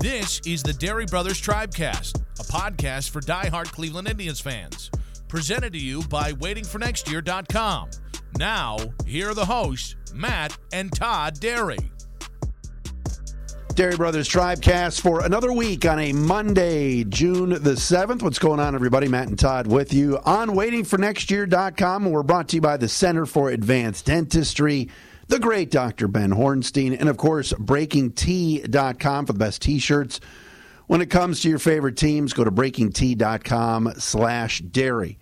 [0.00, 4.90] This is the Dery Brothers Tribecast, a podcast for die-hard Cleveland Indians fans.
[5.26, 7.90] Presented to you by WaitingForNextYear.com.
[8.38, 11.90] Now, here are the hosts, Matt and Todd Dery.
[13.78, 18.22] Dery Brothers Tribecast for another week on a Monday, June the 7th.
[18.22, 19.06] What's going on, everybody?
[19.06, 22.06] Matt and Todd with you on waitingfornextyear.com.
[22.06, 24.88] And we're brought to you by the Center for Advanced Dentistry,
[25.28, 26.08] the great Dr.
[26.08, 30.18] Ben Hornstein, and of course, breakingt.com for the best t-shirts.
[30.88, 35.18] When it comes to your favorite teams, go to breakingt.com slash dery.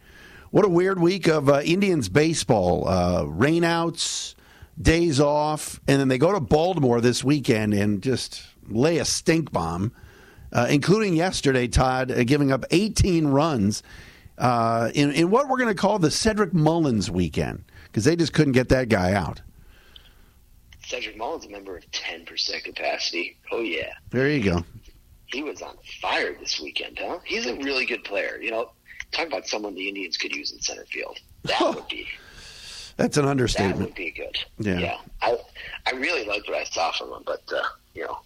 [0.50, 2.88] What a weird week of uh, Indians baseball.
[2.88, 4.34] Uh, rainouts,
[4.80, 9.52] days off, and then they go to Baltimore this weekend and just lay a stink
[9.52, 9.92] bomb,
[10.52, 13.82] uh, including yesterday, Todd, uh, giving up 18 runs
[14.38, 18.32] uh, in, in what we're going to call the Cedric Mullins weekend because they just
[18.32, 19.40] couldn't get that guy out.
[20.84, 23.38] Cedric Mullins, a member of 10% capacity.
[23.50, 23.94] Oh, yeah.
[24.10, 24.64] There you go.
[25.26, 27.18] He was on fire this weekend, huh?
[27.24, 28.38] He's a really good player.
[28.40, 28.70] You know,
[29.10, 31.18] talk about someone the Indians could use in center field.
[31.44, 32.06] That would be.
[32.96, 33.78] That's an understatement.
[33.78, 34.38] That would be good.
[34.58, 34.98] Yeah.
[35.22, 35.36] I
[35.86, 37.62] I really liked what I saw from him, but uh,
[37.94, 38.18] you know,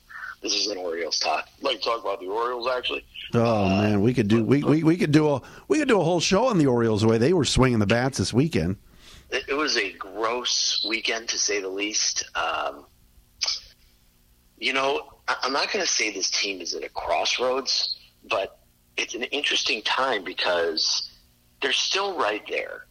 [0.43, 1.49] this is an Orioles talk.
[1.59, 3.05] I'd like to talk about the Orioles actually.
[3.35, 6.05] Oh man, we could do we, we, we could do a we could do a
[6.05, 8.77] whole show on the Orioles the way they were swinging the bats this weekend.
[9.31, 12.29] It, it was a gross weekend to say the least.
[12.35, 12.87] Um,
[14.59, 17.98] you know, I, I'm not going to say this team is at a crossroads,
[18.29, 18.61] but
[18.97, 21.11] it's an interesting time because
[21.63, 22.87] they're still right there.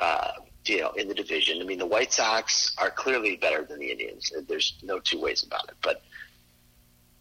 [0.00, 0.30] Uh,
[0.68, 1.60] you know, in the division.
[1.60, 4.32] I mean, the White Sox are clearly better than the Indians.
[4.46, 5.76] There's no two ways about it.
[5.82, 6.02] But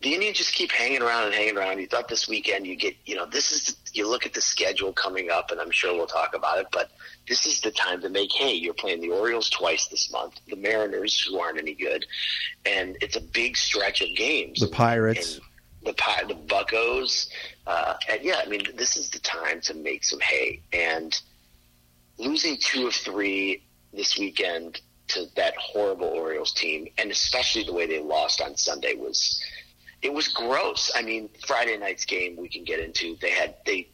[0.02, 1.80] the Indians just keep hanging around and hanging around.
[1.80, 4.94] You thought this weekend you get, you know, this is you look at the schedule
[4.94, 6.68] coming up, and I'm sure we'll talk about it.
[6.72, 6.92] But
[7.28, 8.54] this is the time to make hay.
[8.54, 12.06] You're playing the Orioles twice this month, the Mariners, who aren't any good,
[12.66, 14.60] and it's a big stretch of games.
[14.60, 15.36] The Pirates.
[15.36, 15.44] And
[15.84, 17.30] the the Buckos,
[17.66, 20.62] uh, and yeah, I mean, this is the time to make some hay.
[20.74, 21.20] And
[22.18, 23.64] losing two of three
[23.94, 28.94] this weekend to that horrible Orioles team, and especially the way they lost on Sunday
[28.94, 29.42] was
[30.02, 30.92] it was gross.
[30.96, 33.16] I mean, Friday night's game we can get into.
[33.22, 33.90] They had they.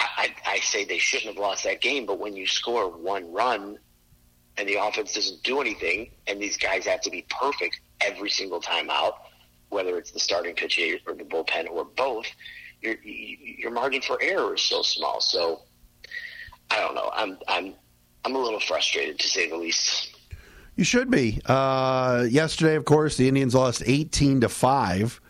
[0.00, 3.78] I, I say they shouldn't have lost that game, but when you score one run
[4.56, 8.60] and the offense doesn't do anything, and these guys have to be perfect every single
[8.60, 9.14] time out,
[9.70, 12.26] whether it's the starting pitcher or the bullpen or both,
[12.80, 15.20] your your margin for error is so small.
[15.20, 15.62] So
[16.70, 17.10] I don't know.
[17.14, 17.74] I'm I'm
[18.24, 20.14] I'm a little frustrated to say the least.
[20.76, 21.40] You should be.
[21.46, 25.20] Uh, yesterday, of course, the Indians lost eighteen to five.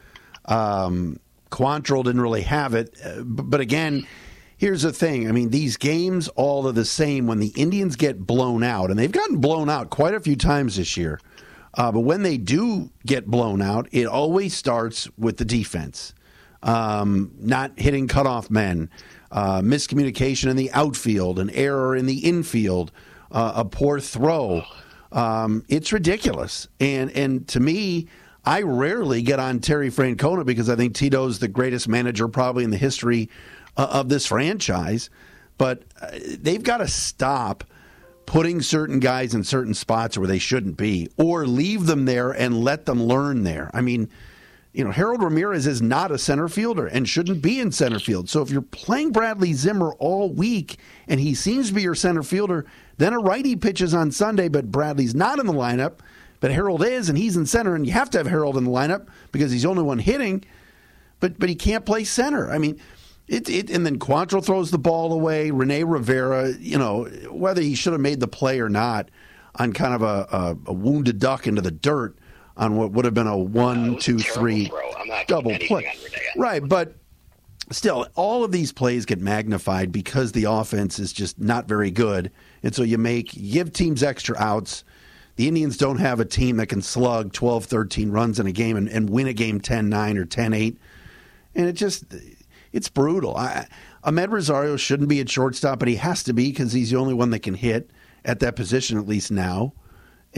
[0.44, 4.06] Um, Quantrill didn't really have it, uh, but again,
[4.58, 5.28] here's the thing.
[5.28, 7.26] I mean, these games all are the same.
[7.26, 10.76] When the Indians get blown out, and they've gotten blown out quite a few times
[10.76, 11.20] this year,
[11.74, 16.12] uh, but when they do get blown out, it always starts with the defense,
[16.62, 18.90] um, not hitting cutoff men,
[19.30, 22.92] uh, miscommunication in the outfield, an error in the infield,
[23.30, 24.62] uh, a poor throw.
[25.12, 28.08] Um, it's ridiculous, and and to me,
[28.44, 32.70] I rarely get on Terry Francona because I think Tito's the greatest manager probably in
[32.70, 33.30] the history
[33.76, 35.10] uh, of this franchise.
[35.56, 37.64] But uh, they've got to stop
[38.26, 42.62] putting certain guys in certain spots where they shouldn't be, or leave them there and
[42.62, 43.70] let them learn there.
[43.72, 44.10] I mean,
[44.72, 48.28] you know, Harold Ramirez is not a center fielder and shouldn't be in center field.
[48.28, 52.22] So if you're playing Bradley Zimmer all week and he seems to be your center
[52.22, 52.66] fielder,
[52.98, 55.98] then a righty pitches on Sunday, but Bradley's not in the lineup,
[56.40, 58.70] but Harold is, and he's in center, and you have to have Harold in the
[58.70, 60.44] lineup because he's the only one hitting,
[61.18, 62.50] but but he can't play center.
[62.50, 62.78] I mean,
[63.26, 65.50] it, it and then Quantrill throws the ball away.
[65.50, 69.10] Rene Rivera, you know, whether he should have made the play or not,
[69.56, 72.16] on kind of a, a, a wounded duck into the dirt
[72.58, 74.90] on what would have been a Uh, one, it was a two, three throw.
[74.98, 75.90] I'm not double play.
[76.36, 76.94] Right, but
[77.70, 82.30] still, all of these plays get magnified because the offense is just not very good.
[82.62, 84.84] And so you make you give teams extra outs.
[85.36, 88.76] The Indians don't have a team that can slug 12, 13 runs in a game
[88.76, 90.78] and, and win a game 10 9 or 10 8.
[91.54, 92.04] And it just,
[92.72, 93.36] it's brutal.
[93.36, 93.68] I,
[94.04, 97.14] Amed Rosario shouldn't be at shortstop, but he has to be because he's the only
[97.14, 97.90] one that can hit
[98.24, 99.72] at that position, at least now.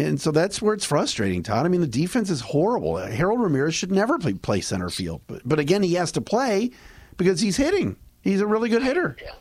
[0.01, 1.67] And so that's where it's frustrating, Todd.
[1.67, 2.97] I mean, the defense is horrible.
[2.97, 5.21] Harold Ramirez should never play, play center field.
[5.27, 6.71] But, but again, he has to play
[7.17, 7.97] because he's hitting.
[8.23, 9.17] He's a really good hitter.
[9.21, 9.33] Yeah.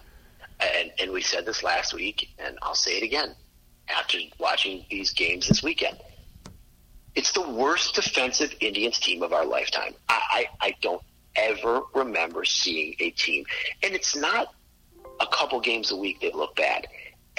[0.59, 3.35] And, and we said this last week, and I'll say it again
[3.88, 5.97] after watching these games this weekend.
[7.15, 9.94] It's the worst defensive Indians team of our lifetime.
[10.09, 11.01] I, I, I don't
[11.35, 13.45] ever remember seeing a team,
[13.81, 14.53] and it's not
[15.21, 16.88] a couple games a week that look bad.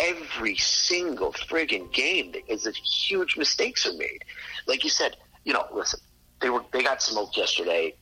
[0.00, 4.24] Every single friggin' game is a huge mistakes are made.
[4.66, 6.00] Like you said, you know, listen,
[6.40, 7.94] they were they got smoked yesterday.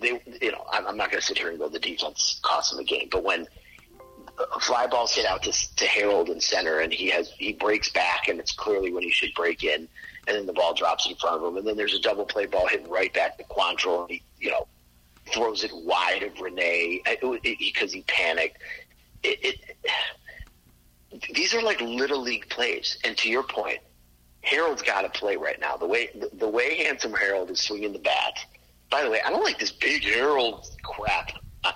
[0.00, 2.80] They, you know, I'm not going to sit here and go the defense cost them
[2.80, 3.46] a game, but when
[4.60, 8.28] fly balls hit out to, to Harold in center, and he has he breaks back,
[8.28, 9.88] and it's clearly when he should break in,
[10.26, 12.46] and then the ball drops in front of him, and then there's a double play
[12.46, 14.66] ball hitting right back to Quantrill, and he you know
[15.32, 17.02] throws it wide of Rene
[17.58, 18.58] because he panicked.
[19.22, 19.76] It, it,
[21.34, 23.78] these are like little league plays, and to your point,
[24.42, 25.76] Harold's got to play right now.
[25.76, 28.38] The way the, the way handsome Harold is swinging the bat.
[28.90, 31.32] By the way, I don't like this big Harold crap.
[31.64, 31.72] I,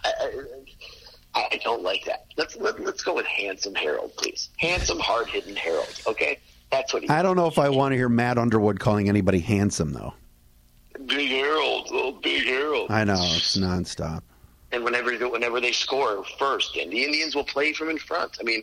[1.34, 2.26] I, I don't like that.
[2.36, 4.50] Let's let, us let us go with handsome Harold, please.
[4.58, 6.00] Handsome, hard hitting Harold.
[6.06, 6.38] Okay,
[6.70, 7.08] that's what he.
[7.08, 10.14] I don't know if I want to hear Matt Underwood calling anybody handsome though.
[11.06, 12.90] Big Harold, oh big Harold.
[12.90, 14.22] I know it's nonstop.
[14.72, 18.38] And whenever whenever they score first, and the Indians will play from in front.
[18.40, 18.62] I mean,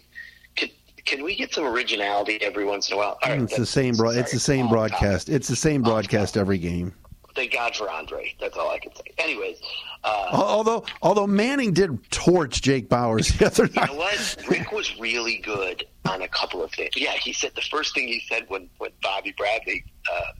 [0.56, 0.69] can,
[1.06, 3.18] can we get some originality every once in a while?
[3.25, 3.95] Right, it's the same.
[3.95, 5.30] Bro- it's the same broadcast.
[5.30, 6.94] It's the same broadcast every game.
[7.36, 8.33] Thank God for Andre.
[8.39, 9.03] That's all I can say.
[9.18, 9.62] Anyways,
[10.03, 13.89] uh, although although Manning did torch Jake Bauers the other night.
[13.89, 14.38] You know what?
[14.50, 16.92] Rick was really good on a couple of things.
[16.95, 20.31] Yeah, he said the first thing he said when when Bobby Bradley uh,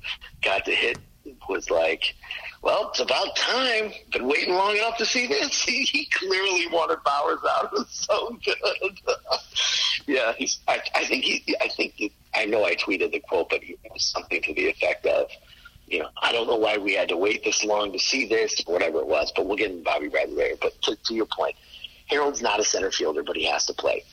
[0.42, 0.98] got to hit
[1.48, 2.16] was like,
[2.62, 3.92] "Well, it's about time.
[4.12, 7.66] Been waiting long enough to see this." He, he clearly wanted Bauers out.
[7.66, 9.00] It was so good.
[10.22, 10.60] yeah, he's.
[10.68, 11.56] I, I think he.
[11.62, 14.68] I think he, I know I tweeted the quote, but it was something to the
[14.68, 15.30] effect of,
[15.88, 18.64] you know, I don't know why we had to wait this long to see this,
[18.66, 19.32] or whatever it was.
[19.36, 20.56] But we'll get in Bobby Bradley later.
[20.62, 21.56] But to, to your point,
[22.08, 24.04] Harold's not a center fielder, but he has to play.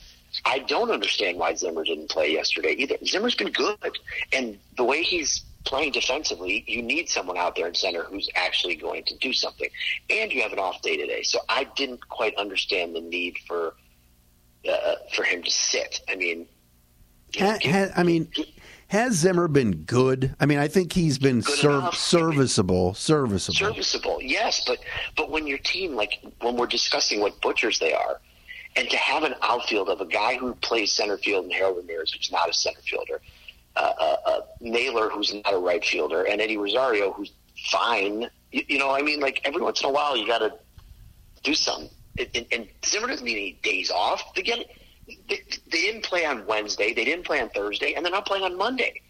[0.45, 2.97] I don't understand why Zimmer didn't play yesterday either.
[3.03, 3.97] Zimmer's been good,
[4.31, 8.75] and the way he's playing defensively, you need someone out there in center who's actually
[8.75, 9.69] going to do something.
[10.09, 13.73] And you have an off day today, so I didn't quite understand the need for
[14.67, 16.01] uh, for him to sit.
[16.09, 16.47] I mean,
[17.37, 18.31] ha, ha, I mean,
[18.87, 20.35] has Zimmer been good?
[20.39, 24.19] I mean, I think he's been ser- serviceable, serviceable, serviceable.
[24.21, 24.79] Yes, but
[25.15, 28.19] but when your team, like when we're discussing what butchers they are,
[28.75, 32.11] and to have an outfield of a guy who plays center field and Harold Ramirez,
[32.11, 33.21] who's not a center fielder,
[33.75, 37.31] uh, uh, uh, Naylor, who's not a right fielder, and Eddie Rosario, who's
[37.71, 38.29] fine.
[38.51, 40.53] You, you know, I mean, like every once in a while, you got to
[41.43, 41.89] do something.
[42.19, 44.33] And, and Zimmer doesn't need any days off.
[44.33, 44.65] They get
[45.07, 46.93] they, they didn't play on Wednesday.
[46.93, 49.01] They didn't play on Thursday, and they're not playing on Monday.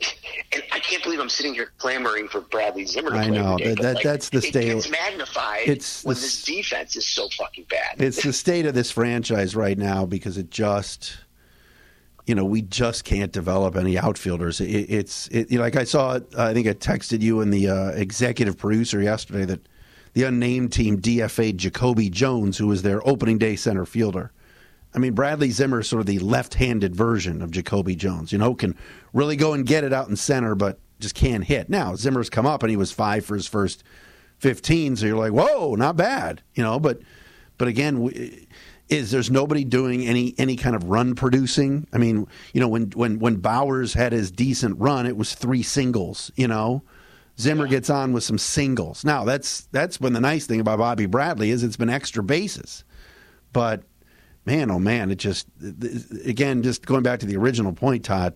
[0.52, 3.56] And I can't believe I'm sitting here clamoring for Bradley Zimmer to I play know
[3.58, 4.68] that, like, that's the state.
[4.68, 8.00] It gets magnified it's when the, this defense is so fucking bad.
[8.00, 11.16] It's the state of this franchise right now because it just
[12.26, 14.60] you know, we just can't develop any outfielders.
[14.60, 16.18] It, it's it, you know, like I saw.
[16.38, 19.66] I think I texted you and the uh, executive producer yesterday that
[20.14, 24.32] the unnamed team DFA Jacoby Jones, who was their opening day center fielder.
[24.94, 28.32] I mean, Bradley Zimmer is sort of the left-handed version of Jacoby Jones.
[28.32, 28.76] You know, can
[29.12, 31.68] really go and get it out in center, but just can't hit.
[31.68, 33.82] Now Zimmer's come up and he was five for his first
[34.38, 36.42] fifteen, so you're like, whoa, not bad.
[36.54, 37.00] You know, but
[37.58, 38.00] but again.
[38.00, 38.46] We,
[38.88, 41.86] is there's nobody doing any any kind of run producing.
[41.92, 45.62] I mean, you know, when when when Bauers had his decent run, it was three
[45.62, 46.30] singles.
[46.36, 46.82] You know,
[47.38, 49.04] Zimmer gets on with some singles.
[49.04, 52.84] Now that's that's been the nice thing about Bobby Bradley is it's been extra bases,
[53.52, 53.82] but
[54.46, 55.46] man, oh man, it just
[56.24, 58.34] again just going back to the original point, Todd.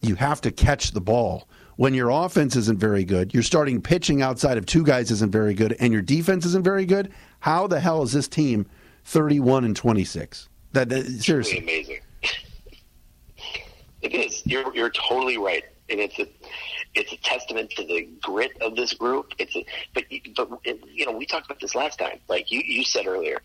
[0.00, 1.48] You have to catch the ball.
[1.76, 5.54] When your offense isn't very good, your starting pitching outside of two guys isn't very
[5.54, 7.12] good, and your defense isn't very good.
[7.40, 8.66] How the hell is this team
[9.04, 10.48] 31 and 26.
[10.72, 11.98] That, that seriously really amazing.
[14.02, 14.42] it is.
[14.44, 16.26] You're you're totally right, and it's a
[16.94, 19.32] it's a testament to the grit of this group.
[19.38, 19.64] It's a,
[19.94, 20.04] but
[20.36, 20.48] but
[20.92, 22.18] you know we talked about this last time.
[22.28, 23.40] Like you you said earlier,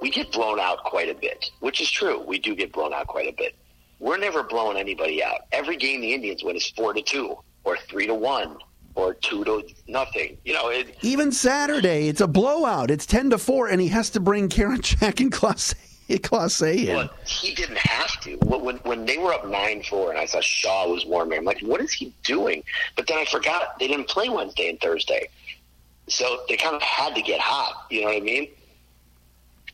[0.00, 2.22] we get blown out quite a bit, which is true.
[2.26, 3.56] We do get blown out quite a bit.
[3.98, 5.42] We're never blowing anybody out.
[5.52, 8.58] Every game the Indians win is four to two or three to one
[8.94, 10.38] or two to nothing.
[10.44, 12.90] You know, it, even Saturday, it's a blowout.
[12.90, 15.32] It's ten to four, and he has to bring Karinchak and
[16.88, 16.96] In.
[16.96, 18.36] Well, he didn't have to.
[18.36, 21.60] When when they were up nine four, and I saw Shaw was warming, I'm like,
[21.60, 22.62] what is he doing?
[22.96, 25.28] But then I forgot they didn't play Wednesday and Thursday,
[26.08, 27.86] so they kind of had to get hot.
[27.90, 28.48] You know what I mean?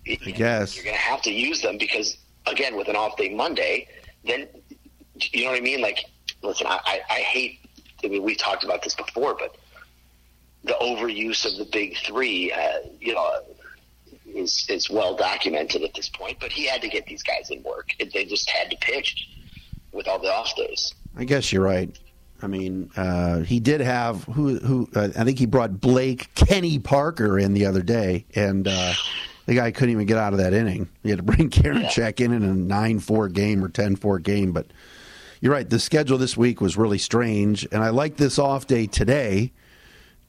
[0.07, 2.17] I guess you're going to have to use them because
[2.47, 3.89] again, with an off day Monday,
[4.25, 4.49] then
[5.17, 5.83] you know what I mean.
[5.83, 6.05] Like,
[6.43, 7.61] listen, I, I, I hate
[8.05, 9.57] I mean, we talked about this before, but
[10.65, 13.41] the overuse of the big three, uh, you know,
[14.39, 16.39] is is well documented at this point.
[16.41, 17.91] But he had to get these guys in work.
[17.99, 19.29] They just had to pitch
[19.93, 20.95] with all the off days.
[21.17, 21.97] I guess you're right.
[22.41, 26.79] I mean, uh, he did have who who uh, I think he brought Blake Kenny
[26.79, 28.93] Parker in the other day, and uh,
[29.47, 30.89] the guy couldn't even get out of that inning.
[31.03, 34.53] He had to bring Karinchak in in a 9 4 game or 10 4 game.
[34.53, 34.67] But
[35.41, 37.67] you're right, the schedule this week was really strange.
[37.73, 39.53] And I like this off day today,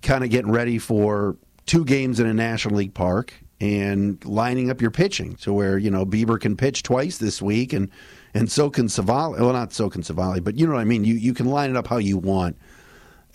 [0.02, 1.36] kind of getting ready for
[1.66, 5.92] two games in a National League park and lining up your pitching to where, you
[5.92, 7.90] know, Bieber can pitch twice this week and,
[8.34, 9.38] and so can Civale.
[9.38, 11.04] Well, not so can Civale, but you know what I mean?
[11.04, 12.58] You, you can line it up how you want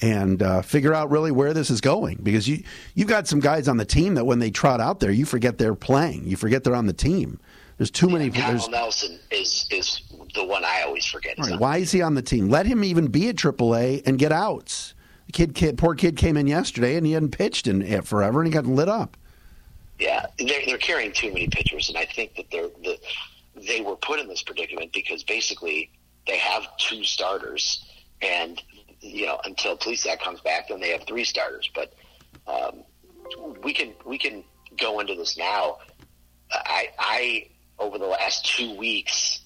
[0.01, 2.63] and uh, figure out really where this is going because you
[2.95, 5.59] you've got some guys on the team that when they trot out there, you forget
[5.59, 7.39] they're playing, you forget they're on the team.
[7.79, 8.31] There's too yeah, many.
[8.31, 10.01] Kyle Nelson is is
[10.35, 11.39] the one I always forget.
[11.39, 12.49] Right, why is he on the team?
[12.49, 14.95] Let him even be at AAA and get outs.
[15.27, 18.47] The kid, kid, poor kid came in yesterday and he hadn't pitched in forever and
[18.47, 19.17] he got lit up.
[19.99, 22.99] Yeah, they're, they're carrying too many pitchers, and I think that they're the,
[23.55, 25.91] they were put in this predicament because basically
[26.27, 27.85] they have two starters
[28.21, 28.61] and
[29.05, 31.71] you know, until Plesac comes back, then they have three starters.
[31.75, 31.93] But
[32.47, 32.85] um,
[33.63, 34.45] we can we can
[34.79, 35.79] go into this now.
[36.51, 39.41] I, I over the last two weeks,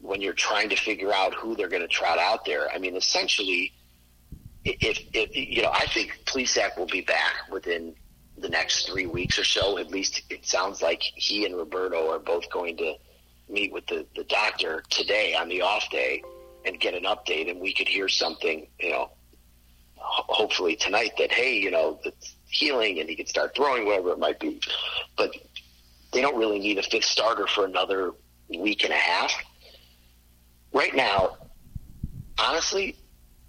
[0.00, 2.96] when you're trying to figure out who they're going to trot out there, I mean,
[2.96, 3.72] essentially,
[4.64, 7.94] if, if you know, I think Plesac will be back within
[8.44, 9.78] the next three weeks or so.
[9.78, 12.94] At least it sounds like he and Roberto are both going to
[13.48, 16.22] meet with the, the doctor today on the off day
[16.66, 19.10] and get an update, and we could hear something, you know,
[19.96, 24.18] hopefully tonight that hey, you know, it's healing and he can start throwing, whatever it
[24.18, 24.60] might be.
[25.16, 25.30] But
[26.12, 28.12] they don't really need a fifth starter for another
[28.50, 29.32] week and a half.
[30.72, 31.38] Right now,
[32.38, 32.96] honestly,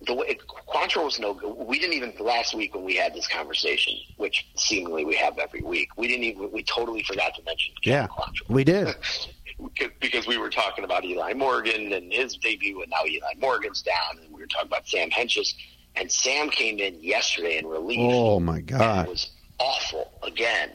[0.05, 1.53] the way Quantrill was no good.
[1.53, 5.61] We didn't even last week when we had this conversation, which seemingly we have every
[5.61, 5.89] week.
[5.97, 6.51] We didn't even.
[6.51, 7.73] We totally forgot to mention.
[7.83, 8.49] Yeah, Quantrill.
[8.49, 8.95] we did.
[9.99, 14.19] because we were talking about Eli Morgan and his debut, and now Eli Morgan's down,
[14.21, 15.53] and we were talking about Sam Hentges,
[15.95, 17.99] and Sam came in yesterday in relief.
[18.01, 20.71] Oh my God, it was awful again,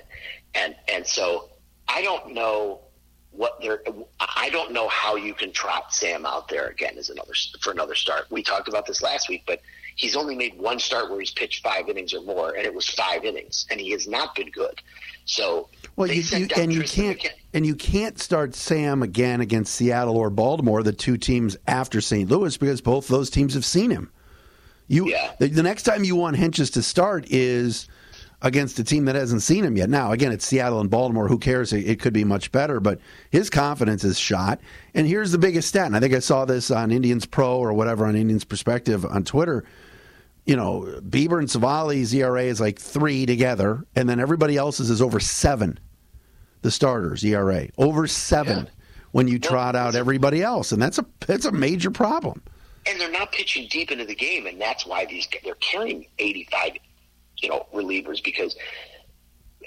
[0.54, 1.50] and and so
[1.88, 2.80] I don't know
[3.32, 3.82] what they're.
[4.18, 7.94] I don't know how you can trot Sam out there again as another for another
[7.94, 8.26] start.
[8.30, 9.60] We talked about this last week, but
[9.96, 12.88] he's only made one start where he's pitched five innings or more, and it was
[12.88, 14.80] five innings, and he has not been good.
[15.26, 20.16] So well, you, you and you can't and you can't start Sam again against Seattle
[20.16, 22.28] or Baltimore, the two teams after St.
[22.28, 24.10] Louis, because both those teams have seen him.
[24.88, 25.32] You yeah.
[25.38, 27.86] the, the next time you want Hentges to start is
[28.42, 29.90] against a team that hasn't seen him yet.
[29.90, 31.28] Now, again, it's Seattle and Baltimore.
[31.28, 31.72] Who cares?
[31.72, 32.98] It, could be much better, but
[33.30, 34.60] his confidence is shot.
[34.94, 35.86] And here's the biggest stat.
[35.86, 39.24] And I think I saw this on Indians Pro or whatever on Indians Perspective on
[39.24, 39.64] Twitter
[40.50, 45.02] you know, Bieber and Civale's ERA is like three together, and then everybody else's is
[45.02, 45.78] over seven.
[46.62, 48.70] The starters ERA over seven yeah.
[49.12, 52.42] when you trot out everybody else, and that's a that's a major problem.
[52.86, 56.48] And they're not pitching deep into the game, and that's why these they're carrying eighty
[56.50, 56.72] five,
[57.42, 58.56] you know, relievers because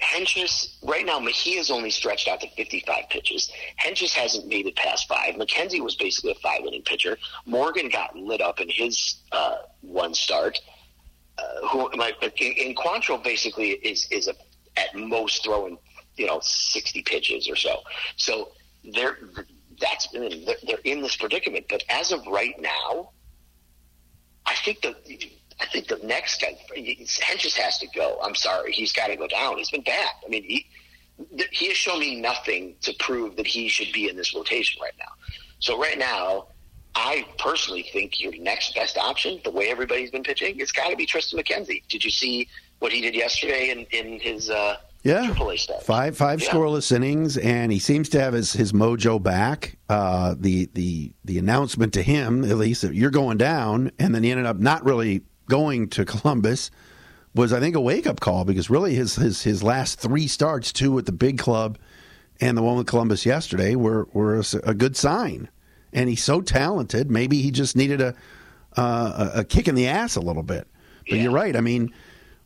[0.01, 3.51] Hentges right now Mejia's only stretched out to 55 pitches.
[3.80, 5.36] Hentges hasn't made it past five.
[5.36, 7.18] McKenzie was basically a five inning pitcher.
[7.46, 10.60] Morgan got lit up in his uh, one start.
[11.38, 14.36] Uh, who my in Quantrill basically is is a
[14.77, 15.77] at most throwing
[16.15, 17.80] you know 60 pitches or so.
[18.18, 18.51] So
[18.84, 19.18] they're
[19.80, 21.65] that's they're in this predicament.
[21.70, 23.12] But as of right now,
[24.46, 24.96] I think that
[25.63, 28.20] I think the next guy, Hentges has to go.
[28.22, 29.58] I'm sorry, he's got to go down.
[29.58, 30.12] He's been bad.
[30.25, 30.67] I mean, he
[31.51, 34.93] he has shown me nothing to prove that he should be in this rotation right
[35.00, 35.12] now.
[35.60, 36.48] So right now,
[36.96, 40.98] I personally think your next best option, the way everybody's been pitching, it's got to
[40.98, 41.84] be Tristan McKenzie.
[41.88, 45.34] Did you see what he did yesterday in in his uh, yeah,
[45.82, 46.50] five five yeah.
[46.50, 49.77] scoreless innings, and he seems to have his, his mojo back.
[49.88, 54.24] Uh, the the the announcement to him, at least, that you're going down, and then
[54.24, 56.71] he ended up not really going to Columbus
[57.35, 60.71] was I think a wake up call because really his his his last three starts,
[60.71, 61.77] two with the big club
[62.39, 65.50] and the one with Columbus yesterday, were were a, a good sign.
[65.91, 67.12] And he's so talented.
[67.12, 68.15] Maybe he just needed a
[68.75, 70.67] uh, a kick in the ass a little bit.
[71.07, 71.23] But yeah.
[71.23, 71.55] you're right.
[71.55, 71.93] I mean,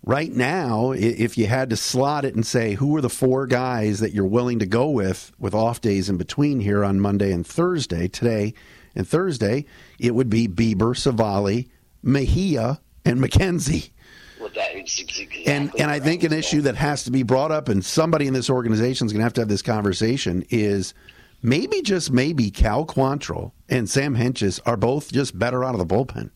[0.03, 3.99] right now, if you had to slot it and say who are the four guys
[3.99, 7.45] that you're willing to go with with off days in between here on Monday and
[7.45, 8.53] Thursday, today
[8.95, 9.65] and Thursday,
[9.99, 11.67] it would be Bieber, Civale,
[12.03, 13.91] Mejia, and McKenzie.
[14.39, 17.69] Well, that exactly and and I think an issue that has to be brought up,
[17.69, 20.93] and somebody in this organization is going to have to have this conversation, is
[21.41, 25.85] maybe just maybe Cal Quantrill and Sam Hentges are both just better out of the
[25.85, 26.29] bullpen.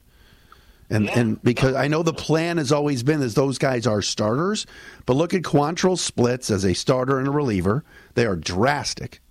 [0.90, 1.20] And yeah.
[1.20, 4.66] and because I know the plan has always been that those guys are starters,
[5.06, 7.86] but look at Quantrill's splits as a starter and a reliever.
[8.16, 9.22] They are drastic,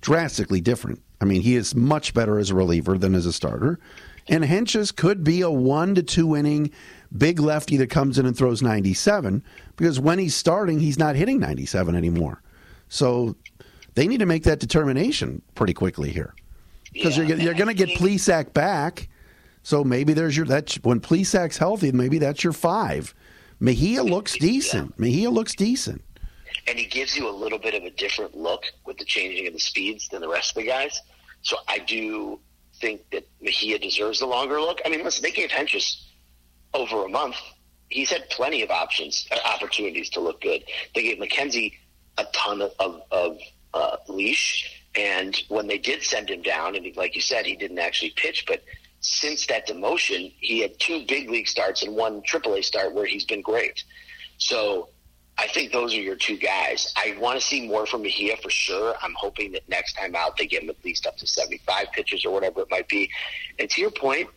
[0.00, 1.02] drastically different.
[1.20, 3.78] I mean, he is much better as a reliever than as a starter.
[4.28, 6.70] And Hentges could be a one to two inning
[7.16, 9.42] big lefty that comes in and throws 97
[9.76, 12.42] because when he's starting, he's not hitting 97 anymore.
[12.88, 13.36] So
[13.94, 16.34] they need to make that determination pretty quickly here
[16.92, 19.08] because Yeah, you're, you're going to get Plesac back.
[19.62, 23.14] So maybe there's your that when Plesac's healthy, maybe that's your five.
[23.60, 24.98] Mejia looks decent.
[24.98, 26.02] Mejia looks decent.
[26.66, 29.52] and he gives you a little bit of a different look with the changing of
[29.54, 31.00] the speeds than the rest of the guys.
[31.42, 32.38] So I do
[32.80, 34.80] think that Mejia deserves the longer look.
[34.84, 36.02] I mean, listen, they gave Hentges
[36.74, 37.36] over a month.
[37.88, 40.64] He's had plenty of options, uh, opportunities to look good.
[40.94, 41.74] They gave McKenzie
[42.18, 43.38] a ton of, of, of
[43.72, 47.56] uh, leash, and when they did send him down, and he, like you said, he
[47.56, 48.62] didn't actually pitch, but
[49.00, 53.24] since that demotion, he had two big league starts and one AAA start where he's
[53.24, 53.84] been great.
[54.38, 54.88] So
[55.38, 56.92] I think those are your two guys.
[56.96, 58.94] I want to see more from Mejia for sure.
[59.00, 62.24] I'm hoping that next time out they get him at least up to 75 pitches
[62.24, 63.08] or whatever it might be.
[63.60, 64.28] And to your point,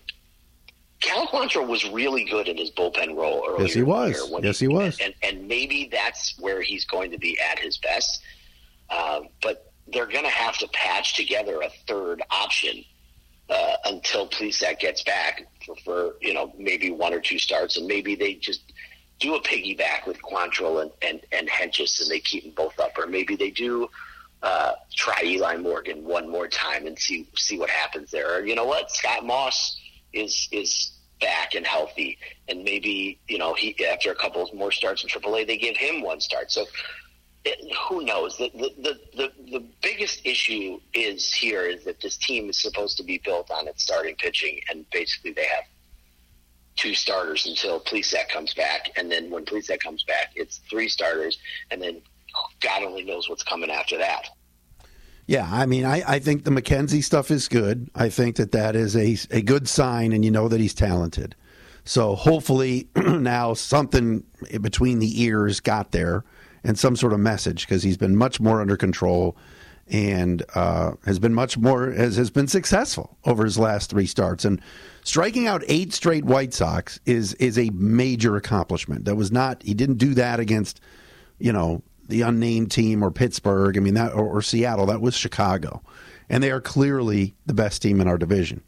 [1.00, 3.66] Cal Quantrill was really good in his bullpen role earlier.
[3.66, 4.32] Yes, he was.
[4.44, 5.00] Yes, he was.
[5.02, 8.22] And, and maybe that's where he's going to be at his best.
[8.92, 12.84] Um, but they're going to have to patch together a third option
[13.50, 17.88] uh, until Plesac gets back for, for you know maybe one or two starts, and
[17.88, 18.72] maybe they just
[19.22, 22.98] do a piggyback with Quantrill and and, and Hentges, and they keep them both up,
[22.98, 23.90] or maybe they do
[24.44, 28.38] uh, try Eli Morgan one more time and see see what happens there.
[28.38, 29.80] Or you know what, Scott Moss
[30.12, 32.18] is is back and healthy,
[32.50, 36.02] and maybe you know he after a couple more starts in AAA, they give him
[36.02, 36.52] one start.
[36.52, 36.66] So
[37.46, 38.38] it, who knows?
[38.38, 43.04] The the the the biggest issue is here is that this team is supposed to
[43.04, 45.66] be built on its starting pitching, and basically they have
[46.76, 51.38] two starters until Plesac comes back, and then when Plesac comes back, it's three starters,
[51.70, 52.02] and then
[52.62, 54.30] God only knows what's coming after that.
[55.28, 57.90] Yeah, I mean, I, I think the McKenzie stuff is good.
[57.96, 61.36] I think that that is a, a good sign, and you know that he's talented.
[61.84, 64.24] So hopefully now something
[64.62, 66.24] between the ears got there
[66.64, 69.36] and some sort of message because he's been much more under control
[69.92, 74.46] and uh, has been much more has, has been successful over his last three starts
[74.46, 74.62] and
[75.04, 79.06] striking out eight straight White Sox is is a major accomplishment.
[79.06, 80.80] That was not he didn't do that against
[81.40, 83.78] you know the unnamed team or Pittsburgh.
[83.78, 84.86] I mean that or, or Seattle.
[84.86, 85.84] That was Chicago,
[86.30, 88.64] and they are clearly the best team in our division.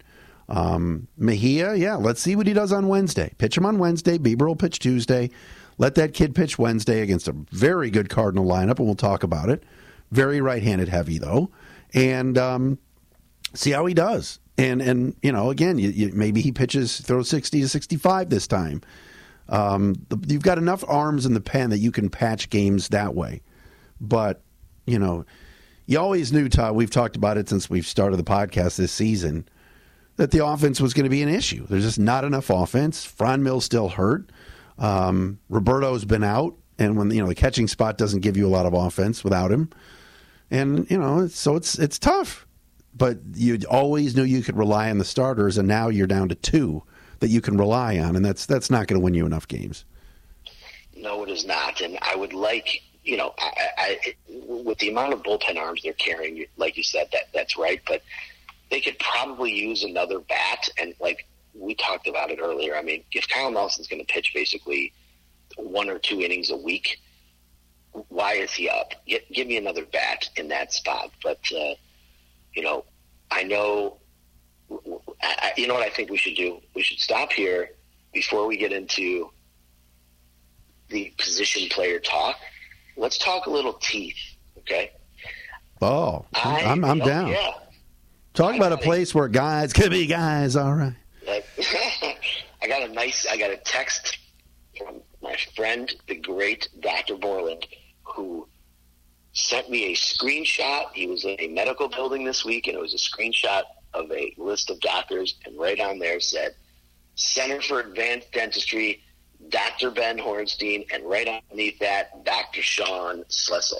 [0.50, 3.34] Um, Mejia, yeah, let's see what he does on Wednesday.
[3.38, 4.18] Pitch him on Wednesday.
[4.18, 5.30] Bieber will pitch Tuesday.
[5.78, 9.50] Let that kid pitch Wednesday against a very good Cardinal lineup, and we'll talk about
[9.50, 9.64] it.
[10.14, 11.50] Very right-handed heavy though,
[11.94, 12.78] and um,
[13.56, 14.40] see how he does.
[14.60, 18.46] And and you know, again, you, you, maybe he pitches throws sixty to sixty-five this
[18.46, 18.82] time.
[19.50, 19.96] Um,
[20.28, 23.42] you've got enough arms in the pen that you can patch games that way.
[24.00, 24.44] But
[24.86, 25.26] you know,
[25.88, 26.76] you always knew, Todd.
[26.76, 29.48] We've talked about it since we've started the podcast this season
[30.18, 31.66] that the offense was going to be an issue.
[31.68, 33.04] There's just not enough offense.
[33.04, 34.32] Franmil's still hurt.
[34.78, 38.50] Um, Roberto's been out, and when you know the catching spot doesn't give you a
[38.50, 39.72] lot of offense without him,
[40.54, 42.48] and you know so it's it's tough.
[42.96, 46.36] But you always knew you could rely on the starters, and now you're down to
[46.36, 46.84] two
[47.20, 49.84] that you can rely on, and that's that's not going to win you enough games.
[50.96, 51.82] No, it is not.
[51.82, 55.94] And I would like, you know, I, I, with the amount of bullpen arms they're
[55.94, 57.82] carrying, like you said, that that's right.
[57.88, 58.04] But
[58.70, 60.70] they could probably use another bat.
[60.78, 64.34] And like we talked about it earlier, I mean, if Kyle Nelson's going to pitch
[64.36, 64.94] basically
[65.58, 67.00] one or two innings a week,
[68.10, 68.94] why is he up?
[69.08, 71.12] Get, give me another bat in that spot.
[71.22, 71.76] But uh,
[72.54, 72.86] you know,
[73.32, 73.98] I know.
[75.22, 76.60] I, you know what I think we should do?
[76.74, 77.70] We should stop here
[78.14, 79.30] before we get into
[80.90, 82.38] the position player talk.
[82.96, 84.18] Let's talk a little teeth,
[84.60, 84.92] okay?
[85.82, 87.28] Oh, I- I'm I'm oh, down.
[87.28, 87.52] Yeah.
[88.34, 88.82] Talk I about a it.
[88.82, 90.56] place where guys can be guys.
[90.56, 90.96] All right.
[91.28, 91.46] Like,
[92.62, 94.18] I got a nice, I got a text
[94.78, 97.16] from my friend, the great Dr.
[97.16, 97.68] Borland,
[98.14, 98.48] who
[99.34, 100.86] sent me a screenshot.
[100.94, 104.34] He was in a medical building this week, and it was a screenshot of a
[104.38, 106.56] list of doctors, and right on there said,
[107.16, 109.04] Center for Advanced Dentistry,
[109.50, 109.92] Dr.
[109.92, 112.62] Ben Hornstein, and right underneath that, Dr.
[112.62, 113.78] Sean Slessel.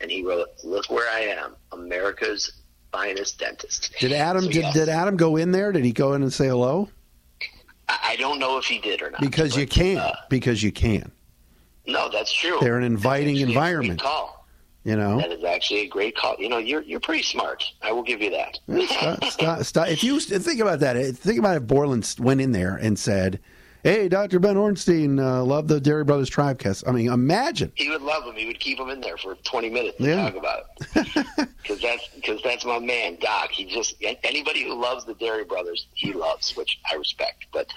[0.00, 2.60] And he wrote, Look where I am, America's
[2.92, 3.94] finest dentist.
[4.00, 5.72] Did Adam So, did, yes, did Adam go in there?
[5.72, 6.88] Did he go in and say hello?
[7.88, 9.20] I don't know if he did or not.
[9.20, 9.98] Because you can.
[9.98, 11.10] uh, because you can.
[11.86, 12.58] No, that's true.
[12.60, 14.00] They're an inviting environment.
[14.00, 14.46] call.
[14.84, 15.18] You know.
[15.18, 16.36] That is actually a great call.
[16.38, 17.64] You know, you're you're pretty smart.
[17.82, 18.58] I will give you that.
[18.86, 19.88] stop, stop, stop.
[19.88, 23.40] If you think about that, think about if Borland went in there and said,
[23.82, 27.72] "Hey, Doctor Ben Hornstein, uh, love the Dery Brothers Tribecast." I mean, imagine.
[27.76, 28.34] He would love him.
[28.34, 30.30] He would keep him in there for 20 minutes to Yeah.
[30.30, 31.48] talk about it.
[31.64, 33.50] Because that's because that's my man, Doc.
[33.52, 37.46] He just anybody who loves the Dery Brothers, he loves, which I respect.
[37.54, 37.68] But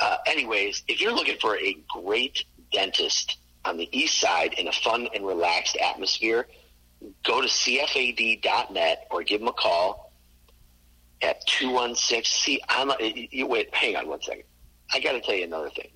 [0.00, 4.72] uh, anyways, if you're looking for a great dentist on the east side in a
[4.72, 6.46] fun and relaxed atmosphere,
[7.24, 10.12] go to cfad.net or give them a call
[11.22, 12.24] at 216.
[12.24, 14.44] See, I'm, you, wait, hang on one second.
[14.92, 15.90] I got to tell you another thing.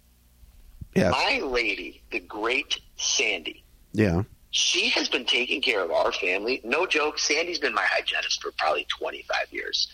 [0.94, 1.10] Yes.
[1.12, 4.22] My lady, the great Sandy, Yeah.
[4.50, 6.60] she has been taking care of our family.
[6.64, 7.18] No joke.
[7.18, 9.88] Sandy's been my hygienist for probably 25 years.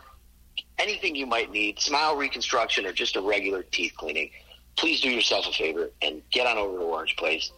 [0.78, 4.30] Anything you might need, smile reconstruction or just a regular teeth cleaning,
[4.76, 7.52] please do yourself a favor and get on over to Orange Place,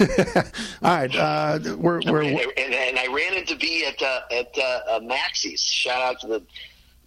[0.82, 4.80] right, uh, we're and, we're and, and I ran into B at uh, at uh,
[4.90, 5.62] uh, Maxie's.
[5.62, 6.44] Shout out to the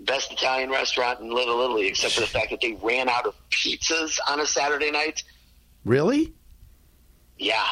[0.01, 3.35] best Italian restaurant in Little Italy, except for the fact that they ran out of
[3.51, 5.23] pizzas on a Saturday night.
[5.85, 6.35] really.
[7.39, 7.69] Yeah,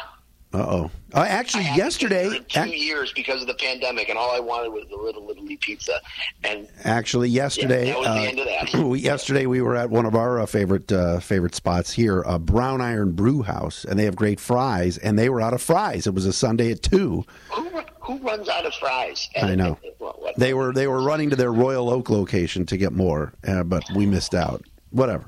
[0.57, 0.91] Uh oh.
[1.13, 4.85] Uh, actually, yesterday, two ac- years because of the pandemic, and all I wanted was
[4.91, 6.01] a Little Italy pizza.
[6.45, 8.85] And actually, yesterday, Yeah, that was the uh, end of that.
[8.89, 12.39] we, yesterday we were at one of our uh, favorite uh, favorite spots here, uh,
[12.39, 14.97] Brown Iron Brew House, and they have great fries.
[14.97, 16.07] And they were out of fries.
[16.07, 17.25] It was a Sunday at two.
[17.53, 17.69] who
[18.01, 19.29] who runs out of fries?
[19.41, 19.79] I know.
[19.99, 20.37] What?
[20.39, 23.85] They were they were running to their Royal Oak location to get more, uh, but
[23.95, 24.63] we missed out.
[24.91, 25.27] Whatever.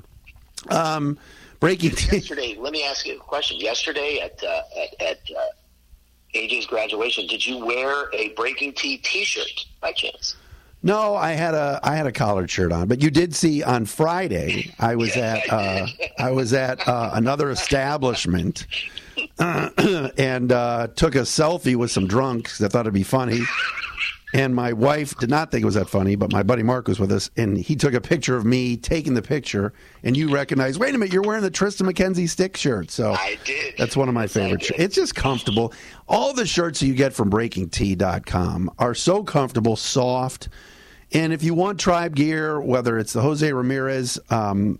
[0.69, 1.17] Um,
[1.59, 1.91] breaking.
[2.11, 2.55] yesterday.
[2.59, 3.59] Let me ask you a question.
[3.59, 9.91] Yesterday at uh, at, at uh, AJ's graduation, did you wear a BreakingT T-shirt by
[9.91, 10.35] chance?
[10.81, 13.85] No, I had a I had a collared shirt on, but you did see on
[13.85, 15.87] Friday I was Yes, at I uh.
[16.19, 18.65] I was at uh, another establishment
[19.39, 19.69] uh,
[20.17, 22.61] and uh, took a selfie with some drunks.
[22.61, 23.41] I thought it'd be funny,
[24.33, 26.99] and my wife did not think it was that funny, but my buddy Mark was
[26.99, 30.77] with us, and he took a picture of me taking the picture, and you recognize,
[30.77, 32.91] Wait a minute, you're wearing the Tristan McKenzie stick shirt.
[32.91, 33.75] So I did.
[33.77, 34.63] that's one of my favorite.
[34.63, 34.79] shirts.
[34.79, 35.73] It's just comfortable.
[36.07, 40.49] All the shirts that you get from BreakingT.com are so comfortable, soft.
[41.11, 44.77] And if you want tribe gear, whether it's the Jose Ramirez um,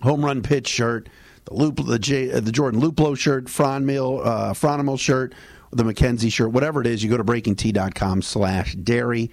[0.00, 1.08] home run pitch shirt,
[1.46, 5.34] the Lup, the, J, uh, the Jordan Luplow shirt, Fron Mill, uh, Franmil shirt,
[5.70, 9.30] the McKenzie shirt, whatever it is, you go to BreakingT.com slash dery.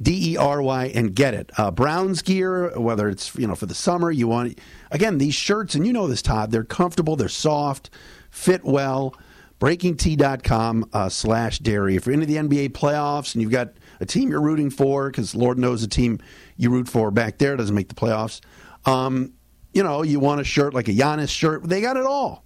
[0.00, 1.50] D E R Y and get it.
[1.56, 4.58] Uh, Browns gear, whether it's you know for the summer, you want
[4.90, 6.50] again these shirts, and you know this, Todd.
[6.50, 7.90] They're comfortable, they're soft,
[8.30, 9.14] fit well.
[9.60, 11.96] BreakingT.com uh, slash dery.
[11.96, 15.34] If you're into the NBA playoffs and you've got a team you're rooting for, because
[15.34, 16.18] Lord knows the team
[16.56, 18.40] you root for back there doesn't make the playoffs.
[18.84, 19.32] Um,
[19.72, 21.64] you know, you want a shirt like a Giannis shirt.
[21.64, 22.43] They got it all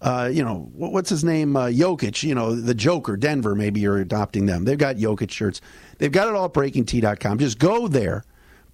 [0.00, 1.56] uh, you know, what- what's his name?
[1.56, 4.64] Uh, Jokic, you know, the Joker, Denver, maybe you're adopting them.
[4.64, 5.60] They've got Jokic shirts.
[5.98, 7.38] They've got it all at breakingt.com.
[7.38, 8.24] Just go there,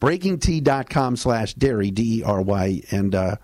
[0.01, 3.37] breakingt.com slash dery, D E R Y, and uh,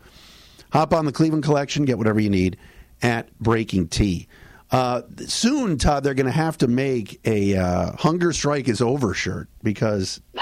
[0.72, 2.56] hop on the Cleveland collection, get whatever you need
[3.02, 4.26] at BreakingT.
[4.70, 9.14] Uh, soon, Todd, they're going to have to make a uh, Hunger Strike is Over
[9.14, 10.20] shirt because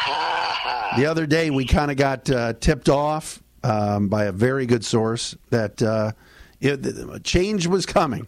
[0.96, 4.82] the other day we kind of got uh, tipped off um, by a very good
[4.84, 6.12] source that uh,
[6.64, 8.26] it, change was coming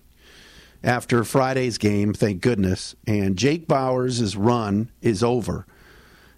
[0.82, 2.94] after Friday's game, thank goodness.
[3.06, 5.66] And Jake Bauers' run is over.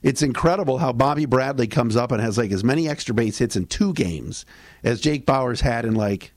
[0.03, 3.57] It's incredible how Bobby Bradley comes up and has like as many extra base hits
[3.57, 4.47] in two games
[4.85, 6.33] as Jake Bauers had in like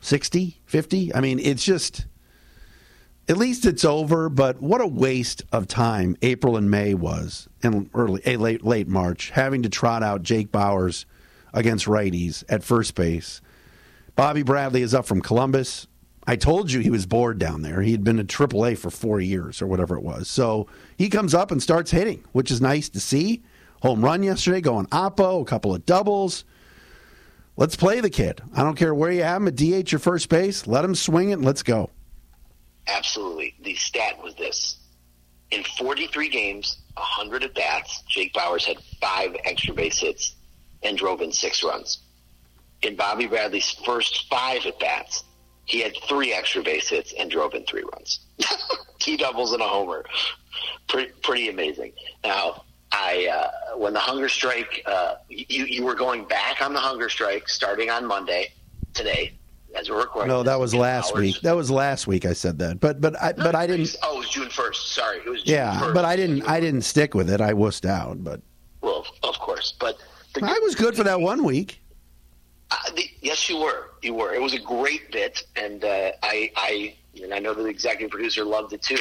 [0.00, 1.14] 60, 50.
[1.14, 2.06] I mean, it's just
[3.28, 7.88] at least it's over, but what a waste of time April and May was and
[7.94, 11.04] early eh, late late March having to trot out Jake Bauers
[11.54, 13.40] against righties at first base.
[14.14, 15.86] Bobby Bradley is up from Columbus.
[16.26, 17.80] I told you he was bored down there.
[17.82, 20.28] He had been at AAA for four years or whatever it was.
[20.28, 23.42] So he comes up and starts hitting, which is nice to see.
[23.82, 26.44] Home run yesterday, going oppo, a couple of doubles.
[27.56, 28.40] Let's play the kid.
[28.54, 30.66] I don't care where you have him at DH or first base.
[30.66, 31.90] Let him swing it and let's go.
[32.86, 33.54] Absolutely.
[33.62, 34.76] The stat was this.
[35.50, 40.36] In 43 games, 100 at bats, Jake Bauers had five extra base hits
[40.82, 42.01] and drove in six runs.
[42.82, 45.24] In Bobby Bradley's first five at bats,
[45.64, 48.20] he had three extra base hits and drove in three runs.
[48.98, 50.04] Two doubles and a homer.
[50.88, 51.92] Pretty, pretty amazing.
[52.24, 53.28] Now, I
[53.72, 57.48] uh, when the hunger strike, uh, you you were going back on the hunger strike
[57.48, 58.52] starting on Monday
[58.94, 59.32] today
[59.78, 60.28] as we're recording.
[60.28, 61.20] No, that was last hours.
[61.20, 61.40] week.
[61.40, 62.26] That was last week.
[62.26, 63.96] I said that, but but I but I didn't.
[64.02, 64.92] Oh, it was June first.
[64.92, 65.94] Sorry, it was June Yeah, 1st.
[65.94, 66.42] but I didn't.
[66.42, 67.40] I didn't stick with it.
[67.40, 68.42] I wussed out, but
[68.82, 69.96] Well, of course, but
[70.34, 71.80] the, I was good for that one week.
[72.72, 73.90] Uh, the, yes, you were.
[74.00, 74.32] You were.
[74.32, 78.44] It was a great bit, and uh, I, I, and I know the executive producer
[78.44, 78.98] loved it too.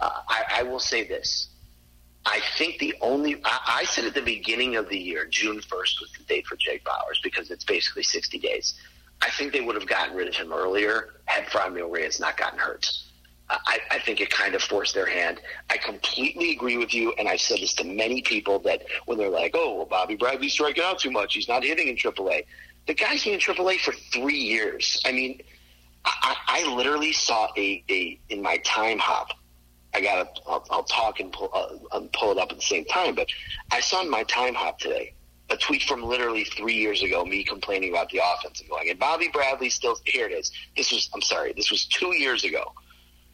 [0.00, 1.48] Uh, I, I will say this:
[2.24, 6.00] I think the only I, I said at the beginning of the year, June first
[6.00, 8.74] was the date for Jake Bauers because it's basically sixty days.
[9.22, 12.58] I think they would have gotten rid of him earlier had Franmil Reyes not gotten
[12.58, 12.90] hurt.
[13.48, 15.40] I, I think it kind of forced their hand.
[15.70, 19.30] I completely agree with you, and I've said this to many people that when they're
[19.30, 21.34] like, "Oh, well, Bobby Bradley's striking out too much.
[21.34, 22.44] He's not hitting in AAA."
[22.86, 25.02] The guy's been in AAA for three years.
[25.04, 25.40] I mean,
[26.04, 29.32] I, I literally saw a, a in my time hop.
[29.92, 32.84] I got to I'll, I'll talk and pull, uh, pull it up at the same
[32.84, 33.28] time, but
[33.72, 35.14] I saw in my time hop today
[35.48, 38.98] a tweet from literally three years ago, me complaining about the offense and going, and
[38.98, 40.52] Bobby Bradley still here it is.
[40.76, 42.72] This was I'm sorry, this was two years ago.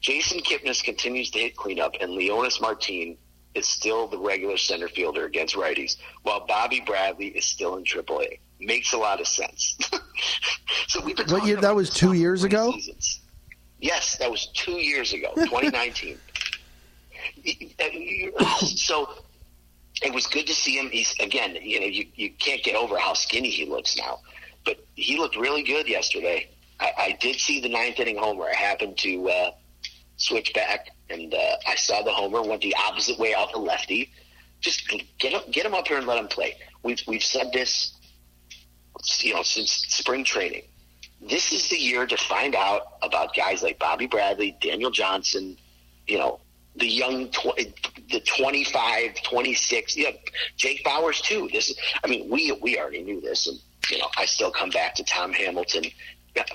[0.00, 3.16] Jason Kipnis continues to hit cleanup, and Leonys Martin
[3.54, 8.38] is still the regular center fielder against righties, while Bobby Bradley is still in AAA.
[8.60, 9.76] Makes a lot of sense.
[10.88, 12.72] so we've been What year- that was two years ago?
[12.72, 13.20] Seasons.
[13.80, 16.16] Yes, that was two years ago, 2019.
[18.60, 19.08] so
[20.02, 20.88] it was good to see him.
[20.90, 24.20] He's again, you know, you, you can't get over how skinny he looks now,
[24.64, 26.48] but he looked really good yesterday.
[26.80, 28.44] I, I did see the ninth inning homer.
[28.48, 29.50] I happened to uh,
[30.22, 32.42] switch back, and uh, I saw the homer.
[32.42, 34.12] Went the opposite way out the lefty.
[34.60, 36.56] Just get him, get him up here and let him play.
[36.82, 37.96] We've we've said this,
[39.18, 40.62] you know, since spring training.
[41.20, 45.56] This is the year to find out about guys like Bobby Bradley, Daniel Johnson,
[46.06, 46.40] you know,
[46.76, 47.72] the young, tw-
[48.10, 50.10] the 25, 26, yeah,
[50.56, 51.48] Jake Bauers too.
[51.52, 53.58] This, is, I mean, we we already knew this, and
[53.90, 55.84] you know, I still come back to Tom Hamilton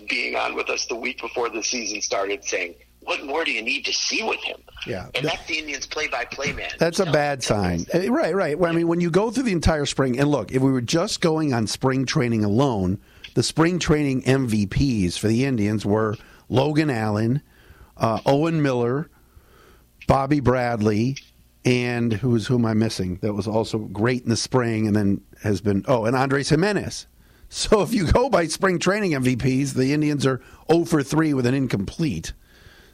[0.09, 2.75] being on with us the week before the season started, saying,
[3.07, 5.07] "What more do you need to see with him?" Yeah.
[5.15, 6.71] and that's the Indians' play-by-play man.
[6.77, 7.85] That's a bad sign.
[7.91, 8.09] that.
[8.09, 8.59] Right, right.
[8.59, 10.81] Well, I mean, when you go through the entire spring, and look, if we were
[10.81, 12.99] just going on spring training alone,
[13.33, 16.15] the spring training MVPs for the Indians were
[16.49, 17.41] Logan Allen,
[17.97, 19.09] uh, Owen Miller,
[20.07, 21.17] Bobby Bradley,
[21.65, 23.19] and who's who am I missing?
[23.21, 27.07] That was also great in the spring, and then has been oh, and Andres Gimenez.
[27.49, 31.45] So if you go by spring training MVPs, the Indians are 0 for 3 with
[31.45, 32.33] an incomplete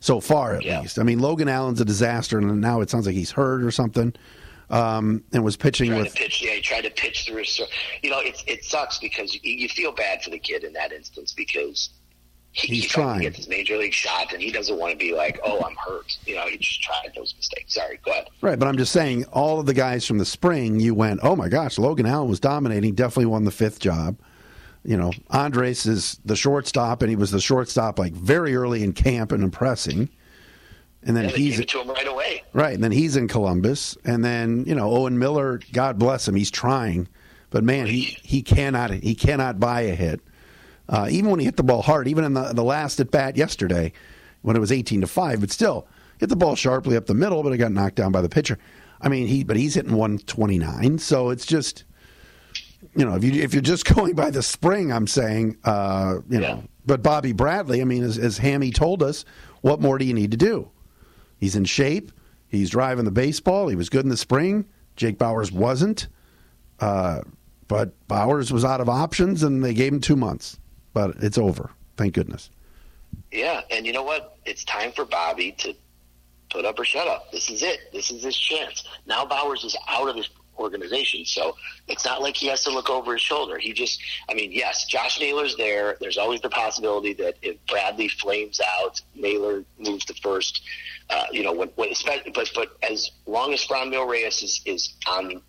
[0.03, 0.81] so far, at Yeah.
[0.81, 0.99] least.
[0.99, 4.13] I mean, Logan Allen's a disaster, and now it sounds like he's hurt or something,
[4.69, 6.13] um, and was pitching Trying with.
[6.13, 7.57] to pitch, yeah, he tried to pitch through his.
[8.01, 10.91] You know, it it sucks because you, you feel bad for the kid in that
[10.91, 11.89] instance because
[12.51, 13.21] he, He's trying.
[13.21, 16.15] gets his major league shot and he doesn't want to be like, oh, I'm hurt.
[16.25, 17.73] You know, he just tried those mistakes.
[17.73, 18.27] Sorry, go ahead.
[18.41, 21.35] Right, but I'm just saying, all of the guys from the spring, you went, oh
[21.35, 24.17] my gosh, Logan Allen was dominating, definitely won the fifth job.
[24.83, 28.93] You know, Andres is the shortstop, and he was the shortstop like very early in
[28.93, 30.09] camp and impressing.
[31.03, 32.43] And then Yeah, he's to him right away.
[32.53, 35.59] Right, and then he's in Columbus, and then you know Owen Miller.
[35.71, 37.07] God bless him, he's trying,
[37.49, 40.21] but man, he he cannot he cannot buy a hit.
[40.89, 43.37] Uh, even when he hit the ball hard, even in the the last at bat
[43.37, 43.91] yesterday,
[44.41, 45.87] when it was eighteen to five, but still
[46.19, 48.57] hit the ball sharply up the middle, but it got knocked down by the pitcher.
[49.01, 51.83] I mean, he but he's hitting one twenty nine, so it's just
[52.95, 56.39] you know if you if you're just going by the spring, I'm saying uh, you
[56.39, 56.47] Yeah.
[56.55, 56.63] know.
[56.85, 59.23] But Bobby Bradley, I mean, as, as Hammy told us,
[59.61, 60.69] what more do you need to do?
[61.37, 62.11] He's in shape.
[62.49, 63.69] He's driving the baseball.
[63.69, 64.65] He was good in the spring.
[64.97, 66.07] Jake Bauers wasn't.
[66.81, 67.21] Uh,
[67.69, 70.59] but Bauers was out of options, and they gave him two months.
[70.93, 71.71] But it's over.
[71.95, 72.49] Thank goodness.
[73.31, 74.37] Yeah, and you know what?
[74.45, 75.73] It's time for Bobby to
[76.51, 77.31] put up or shut up.
[77.31, 77.79] This is it.
[77.93, 78.83] This is his chance.
[79.07, 81.55] Now Bauers is out of this organization, so
[81.87, 83.57] it's not like he has to look over his shoulder.
[83.57, 85.97] He just, I mean, yes, Josh Naylor's there.
[85.99, 90.61] There's always the possibility that if Bradley flames out, Naylor moves to first.
[91.09, 91.89] Uh, you know, when, when
[92.33, 95.41] but but as long as Franmil Reyes is is on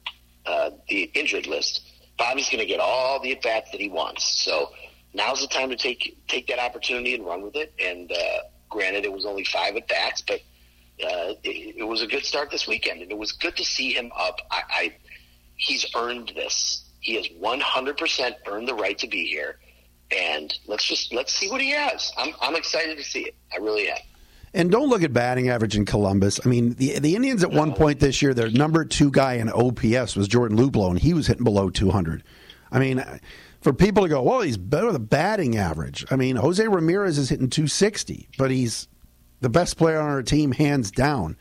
[0.47, 1.83] uh, the injured list,
[2.19, 4.43] Bobby's going to get all the at bats that he wants.
[4.43, 4.73] So
[5.14, 7.73] now's the time to take take that opportunity and run with it.
[7.83, 8.38] And uh,
[8.69, 10.40] granted, it was only five at bats, but
[11.03, 13.93] uh, it, it was a good start this weekend, and it was good to see
[13.93, 14.41] him up.
[14.51, 14.97] I, I
[15.57, 16.85] he's earned this.
[17.01, 19.59] He has 100% earned the right to be here,
[20.11, 22.13] and let's just let's see what he has.
[22.17, 23.35] I'm I'm excited to see it.
[23.53, 23.99] I really am.
[24.57, 26.39] And don't look at batting average in Columbus.
[26.45, 29.51] I mean, the the Indians at one point this year, their number two guy in
[29.51, 32.23] OPS was Jordan Luplow, and he was hitting below 200.
[32.71, 33.05] I mean,
[33.61, 36.05] for people to go, well, he's better than batting average.
[36.11, 38.89] I mean, Jose Ramirez is hitting 260, but he's
[39.45, 41.37] the best player on our team, hands down.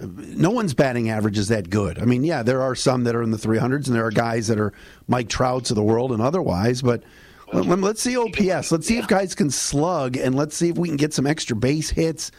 [0.00, 1.98] no one's batting average is that good.
[1.98, 4.48] I mean, yeah, there are some that are in the 300s, and there are guys
[4.48, 4.72] that are
[5.06, 7.04] Mike Trouts of the world and otherwise, but.
[7.52, 8.72] Let, us see OPS.
[8.72, 11.54] Let's see if guys can slug, and let's see if we can get some extra
[11.54, 12.32] base hits.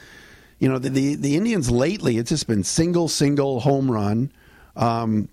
[0.59, 4.33] You know, the the, the Indians lately, it's just been single, single home run.
[4.75, 5.29] Um,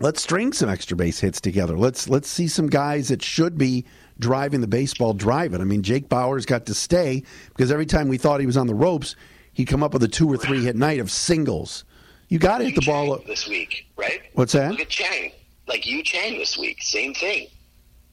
[0.00, 1.78] let's string some extra base hits together.
[1.78, 3.84] Let's let's see some guys that should be
[4.18, 5.60] driving the baseball driving.
[5.60, 8.66] I mean, Jake Bauers got to stay because every time we thought he was on
[8.66, 9.16] the ropes,
[9.52, 11.84] he'd come up with a two or three hit night of singles.
[12.28, 13.24] You got to hit the ball up.
[13.26, 14.20] this week, right?
[14.34, 14.70] What's that?
[14.70, 15.32] Look at Chang,
[15.66, 17.48] like Yu Chang this week, same thing.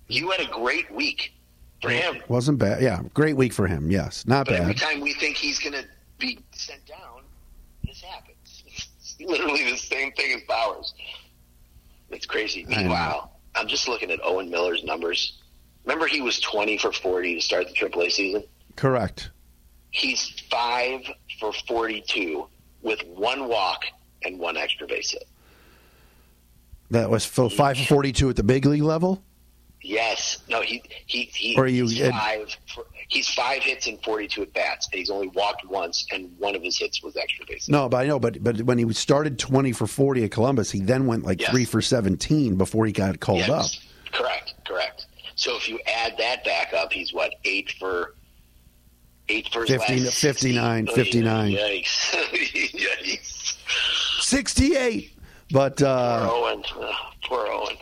[0.08, 1.34] You had a great week
[1.82, 2.22] for him.
[2.28, 2.82] Wasn't bad.
[2.82, 3.90] Yeah, great week for him.
[3.92, 4.62] Yes, not but bad.
[4.62, 5.84] Every time we think he's going to
[6.20, 7.24] be sent down,
[7.84, 8.64] this happens.
[9.18, 10.92] It's literally the same thing as Bauers.
[12.10, 12.66] It's crazy.
[12.68, 15.42] Meanwhile, I'm just looking at Owen Miller's numbers.
[15.86, 18.44] Remember, he was 20 for 40 to start the AAA season.
[18.76, 19.30] Correct.
[19.92, 21.02] He's five
[21.40, 22.48] for 42
[22.82, 23.86] with one walk
[24.24, 25.26] and one extra base hit.
[26.92, 29.24] That was five for 42 at the big league level.
[29.82, 30.40] Yes.
[30.50, 30.62] No.
[30.62, 31.56] He he he.
[31.58, 32.58] Or you, he's five.
[32.74, 36.56] For, he's five hits and forty-two at bats, and he's only walked once, and one
[36.56, 37.70] of his hits was extra base.
[37.70, 38.20] No, but I know.
[38.20, 41.52] But but when he started twenty for forty at Columbus, he then went like yes.
[41.52, 43.50] three for seventeen before he got called yes.
[43.50, 44.12] up.
[44.12, 44.56] Correct.
[44.66, 45.05] Correct.
[45.36, 48.16] So if you add that back up, he's what eight for
[49.30, 51.52] eight for 50, 59, 59.
[51.52, 52.12] Yikes!
[52.72, 53.58] Yikes!
[54.22, 55.12] Sixty-eight.
[55.52, 56.64] But uh, poor Owen.
[56.76, 56.94] Oh,
[57.24, 57.78] poor Owen.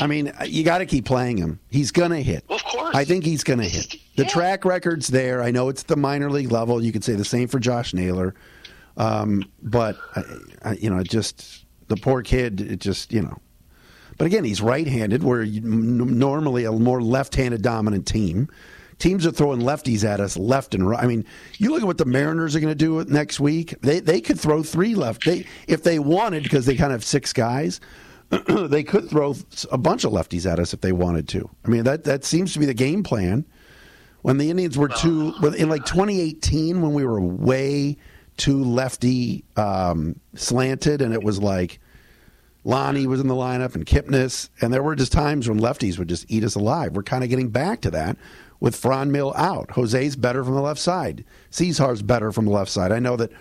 [0.00, 1.60] I mean, you got to keep playing him.
[1.70, 2.44] He's going to hit.
[2.48, 2.94] Of course.
[2.94, 3.92] I think he's going to hit.
[4.16, 4.28] The yeah.
[4.28, 5.42] track record's there.
[5.42, 6.82] I know it's the minor league level.
[6.82, 8.34] You could say the same for Josh Naylor.
[8.96, 10.22] Um, but, I,
[10.64, 13.38] I, you know, just the poor kid, it just, you know.
[14.18, 18.48] But again, he's right handed, where you, normally a more left handed dominant team.
[18.98, 21.02] Teams are throwing lefties at us left and right.
[21.02, 21.24] I mean,
[21.58, 23.80] you look at what the Mariners are going to do next week.
[23.80, 25.24] They they could throw three left.
[25.24, 27.80] They if they wanted because they kind of have six guys.
[28.48, 29.36] they could throw
[29.70, 31.48] a bunch of lefties at us if they wanted to.
[31.64, 33.46] I mean, that that seems to be the game plan.
[34.22, 37.96] When the Indians were too in like 2018, when we were way
[38.36, 41.78] too lefty um, slanted, and it was like
[42.68, 46.08] Lonnie was in the lineup and Kipnis, and there were just times when lefties would
[46.08, 46.92] just eat us alive.
[46.92, 48.18] We're kind of getting back to that
[48.60, 49.70] with Franmil out.
[49.70, 51.24] Jose's better from the left side.
[51.48, 52.92] Cesar's better from the left side.
[52.92, 53.32] I know that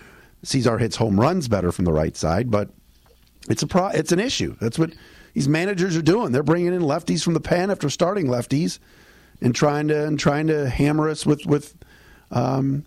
[0.44, 2.70] Cesar hits home runs better from the right side, but
[3.50, 4.56] it's a pro- it's an issue.
[4.62, 4.94] That's what
[5.34, 6.32] these managers are doing.
[6.32, 8.80] They're bringing in lefties from the pen after starting lefties,
[9.42, 11.76] and trying to and trying to hammer us with with
[12.32, 12.86] um,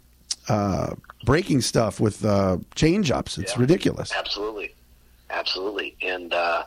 [0.49, 0.95] uh,
[1.27, 3.37] breaking stuff with uh, change ups.
[3.37, 4.11] It's yeah, ridiculous.
[4.17, 4.75] Absolutely,
[5.31, 6.65] absolutely, and uh,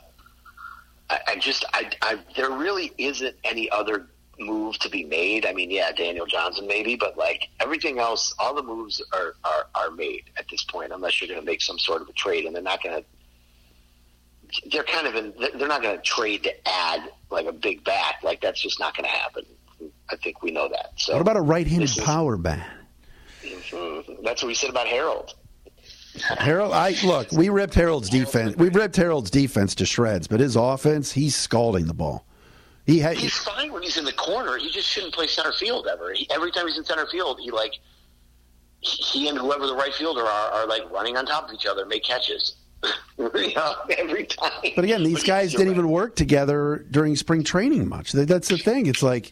[1.10, 4.08] I, I, just I, I there really isn't any other
[4.40, 5.46] move to be made.
[5.46, 9.68] I mean, yeah, Daniel Johnson maybe, but like everything else, all the moves are are,
[9.76, 12.46] are made at this point, unless you're going to make some sort of a trade,
[12.46, 13.06] and they're not going to
[14.72, 15.34] they're kind of in.
[15.58, 18.16] They're not going to trade to add like a big bat.
[18.24, 19.46] Like that's just not going to happen.
[20.10, 20.92] I think we know that.
[20.98, 22.66] So what about a right-handed power bat?
[23.42, 24.24] Mm-hmm.
[24.24, 25.34] That's what we said about Harold.
[26.22, 27.32] Harold, I look.
[27.32, 28.56] We ripped Harold's defense.
[28.56, 32.26] We ripped Harold's defense to shreds, but his offense, he's scalding the ball.
[32.86, 34.58] He ha- he's fine when he's in the corner.
[34.58, 36.14] He just shouldn't play center field ever.
[36.14, 37.80] He, every time he's in center field, he like
[38.82, 41.86] he and whoever the right fielder are are like running on top of each other,
[41.86, 42.56] make catches.
[43.98, 44.72] every time.
[44.76, 45.74] But again, these but guys didn't right.
[45.74, 48.12] even work together during spring training much.
[48.12, 48.88] That's the thing.
[48.88, 49.32] It's like,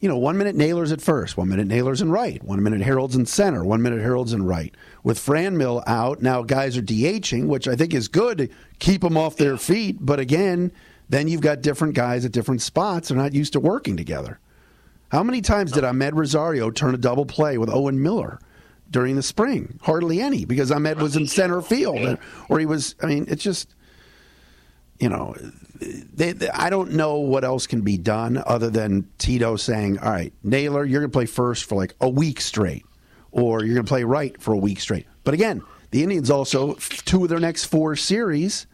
[0.00, 3.16] you know, one minute Naylor's at first, one minute Naylor's in right, one minute Harold's
[3.16, 4.74] in center, one minute Harold's in right.
[5.06, 8.48] With Franmil out, now guys are DHing, which I think is good to
[8.80, 9.98] keep them off their feet.
[10.00, 10.72] But again,
[11.08, 13.06] then you've got different guys at different spots.
[13.06, 14.40] They're not used to working together.
[15.12, 18.40] How many times did Amed Rosario turn a double play with Owen Miller?
[18.88, 19.80] during the spring.
[19.82, 22.94] Hardly any because Amed was in center field, or he was.
[23.02, 23.74] I mean, it's just
[25.00, 25.34] you know,
[25.80, 30.10] they, they, I don't know what else can be done other than Tito saying, "All
[30.10, 32.85] right, Naylor, you're going to play first for like a week straight,
[33.36, 36.74] or you're going to play right for a week straight." But again, the Indians also
[36.74, 38.66] two of their next four series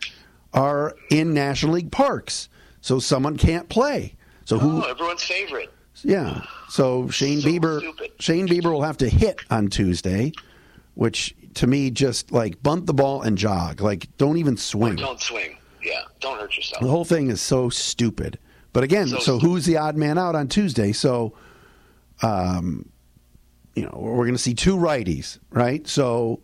[0.53, 2.49] are in National League parks,
[2.81, 4.15] so someone can't play.
[4.45, 4.83] So who?
[4.83, 5.73] Oh, everyone's favorite.
[6.03, 6.43] Yeah.
[6.69, 8.13] So Shane so Bieber, stupid.
[8.19, 10.33] Shane Bieber will have to hit on Tuesday,
[10.95, 13.81] which to me just like bunt the ball and jog.
[13.81, 14.95] Like don't even swing.
[14.95, 15.59] Or don't swing.
[15.83, 16.03] Yeah.
[16.21, 16.83] Don't hurt yourself.
[16.83, 18.39] The whole thing is so stupid.
[18.73, 20.93] But again, so, so who's the odd man out on Tuesday?
[20.93, 21.35] So,
[22.23, 22.89] um,
[23.75, 25.87] you know, we're going to see two righties, right?
[25.87, 26.41] So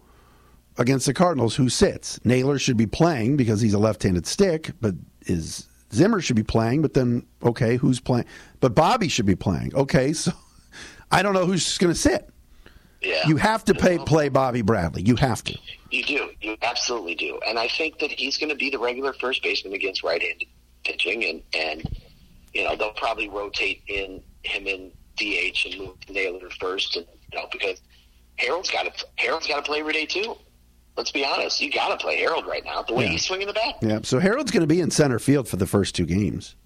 [0.78, 2.24] against the Cardinals, who sits?
[2.24, 4.94] Naylor should be playing because he's a left-handed stick, but
[5.26, 8.26] is Zimmer should be playing, but then okay, who's playing?
[8.60, 9.74] But Bobby should be playing.
[9.74, 10.32] Okay, so
[11.10, 12.28] I don't know who's going to sit.
[13.00, 13.28] Yeah.
[13.28, 15.02] You have to pay, play Bobby Bradley.
[15.02, 15.56] You have to.
[15.90, 16.30] You do.
[16.40, 17.38] You absolutely do.
[17.46, 20.48] And I think that he's going to be the regular first baseman against right-handed
[20.84, 21.96] pitching, and and
[22.52, 27.38] you know they'll probably rotate in him in DH and move Naylor first, and you
[27.38, 27.80] know because
[28.36, 30.36] Harold's got to Harold's got to play every day too.
[30.96, 31.60] Let's be honest.
[31.60, 32.82] You got to play Harold right now.
[32.82, 33.10] The way Yeah.
[33.10, 34.00] he's swinging the bat Yeah.
[34.02, 36.56] So Harold's going to be in center field for the first two games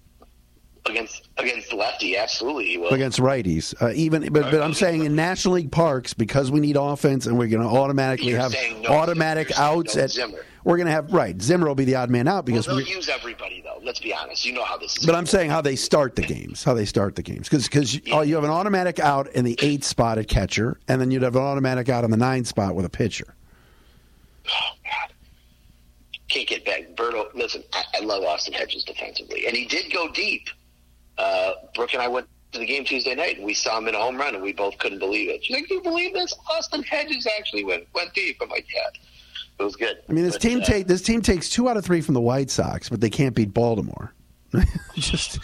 [0.85, 2.89] against against lefty, absolutely he will.
[2.93, 3.73] against righties.
[3.81, 7.37] Uh, even, but, but I'm saying in National League parks because we need offense and
[7.37, 10.11] we're going to automatically You're have no automatic outs no at.
[10.11, 10.45] Zimmer.
[10.63, 11.39] We're going to have right.
[11.41, 12.85] Zimmer will be the odd man out well, because they'll we.
[12.85, 13.79] use everybody though.
[13.83, 14.45] Let's be honest.
[14.45, 15.05] You know how this is.
[15.05, 17.99] But I'm saying how they start the games, how they start the games, because because
[18.11, 21.23] oh, you have an automatic out in the eight spot at catcher, and then you'd
[21.23, 23.35] have an automatic out in the nine spot with a pitcher.
[24.47, 25.13] Oh God,
[26.29, 26.95] can't get back.
[26.95, 30.47] Berto, listen, I, I love Austin Hedges defensively, and he did go deep.
[31.17, 33.95] Uh, Brooke and I went to the game Tuesday night, and we saw him in
[33.95, 35.43] a home run, and we both couldn't believe it.
[35.43, 36.33] She's like, "Do you believe this?
[36.51, 38.87] Austin Hedges actually went went deep." I'm like, "Yeah,
[39.63, 41.77] it was good." I mean, this But, team uh, take this team takes two out
[41.77, 44.13] of three from the White Sox, but they can't beat Baltimore.
[44.53, 45.39] it just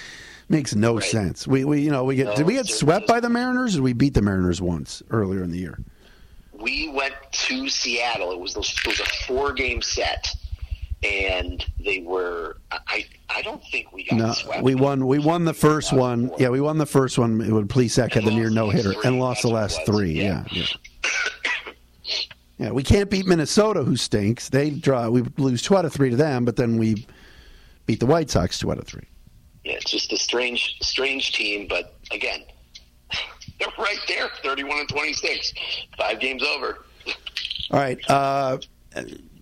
[0.50, 1.04] makes no Right.
[1.04, 1.48] sense.
[1.48, 3.74] We, we you know we get No, did we get swept by the Mariners?
[3.76, 5.80] or Did we beat the Mariners once earlier in the year?
[6.62, 8.32] we went to Seattle.
[8.34, 10.28] It was those, it was a four game set,
[11.04, 12.58] and they were.
[12.72, 14.64] I I don't think we got No, swept.
[14.64, 15.08] we won.
[15.08, 16.32] We won the first one.
[16.38, 17.40] Yeah, we won the first one.
[17.42, 20.12] It would Plesac had the near no hitter and lost the last three.
[20.12, 20.64] Yeah, Yeah.
[20.64, 20.66] yeah.
[22.60, 24.50] Yeah, we can't beat Minnesota, who stinks.
[24.50, 25.08] They draw.
[25.10, 27.08] We lose two out of three to them, but then we
[27.86, 29.08] beat the White Sox two out of three.
[29.64, 31.68] Yeah, it's just a strange, strange team.
[31.70, 32.44] But again,
[33.60, 35.54] they're right there, thirty-one and twenty-six,
[35.98, 36.86] five games over.
[37.72, 37.98] All right.
[38.10, 38.58] Uh,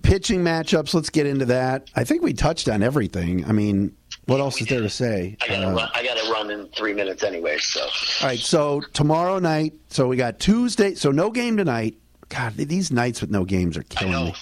[0.04, 0.94] pitching matchups.
[0.94, 1.90] Let's get into that.
[1.96, 3.46] I think we touched on everything.
[3.46, 3.96] I mean,
[4.26, 5.38] what else is there to say?
[5.42, 5.90] I gotta Uh, run.
[5.96, 7.58] I gotta run in three minutes anyway.
[7.58, 7.90] So all
[8.28, 8.38] right.
[8.40, 9.74] So tomorrow night.
[9.90, 10.94] So we got Tuesday.
[10.94, 11.96] So no game tonight.
[12.30, 14.34] God, these nights with no games are killing me.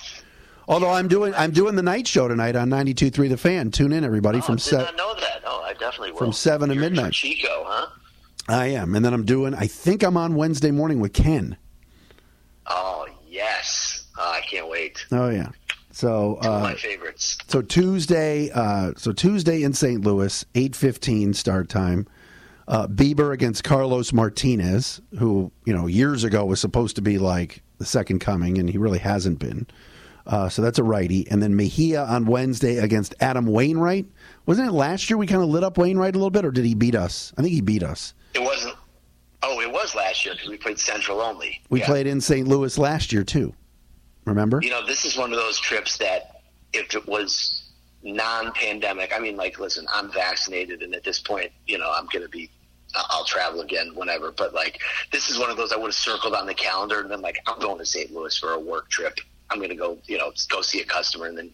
[0.68, 3.70] Although I'm doing I'm doing the night show tonight on 92.3 The Fan.
[3.72, 4.86] Tune in, everybody, Oh, from seven.
[4.86, 5.42] not know that.
[5.46, 6.18] Oh, I definitely will.
[6.20, 7.14] From seven to You're midnight.
[7.14, 7.88] Chico, huh?
[8.48, 9.54] I am, and then I'm doing.
[9.54, 11.58] I think I'm on Wednesday morning with Ken.
[12.68, 15.06] Oh yes, oh, I can't wait.
[15.12, 15.50] Oh yeah.
[15.92, 17.38] So Two of uh, my favorites.
[17.48, 20.04] so Tuesday, uh, so Tuesday in St.
[20.04, 22.08] Louis, eight fifteen start time.
[22.68, 27.62] Uh, Bieber against Carlos Martinez, who you know years ago was supposed to be like
[27.78, 29.68] the second coming, and he really hasn't been.
[30.28, 34.06] Uh, so that's a righty, and then Mejia on Wednesday against Adam Wainwright.
[34.48, 36.66] Wasn't it last year we kind of lit up Wainwright a little bit, or did
[36.66, 37.32] he beat us?
[37.38, 38.14] I think he beat us.
[38.34, 38.76] It wasn't.
[39.44, 41.62] Oh, it was last year because we played Central only.
[41.70, 41.86] We Yeah.
[41.86, 42.48] played in St.
[42.48, 43.54] Louis last year too.
[44.26, 44.60] Remember?
[44.64, 46.42] You know, this is one of those trips that
[46.74, 47.62] if it was
[48.02, 52.24] non-pandemic, I mean, like, listen, I'm vaccinated, and at this point, you know, I'm going
[52.24, 52.50] to be,
[53.10, 54.32] I'll travel again whenever.
[54.32, 54.80] But like,
[55.12, 57.38] this is one of those I would have circled on the calendar, and then like,
[57.48, 58.12] I'm going to St.
[58.14, 59.20] Louis for a work trip.
[59.50, 61.52] I'm going to go, you know, go see a customer, and then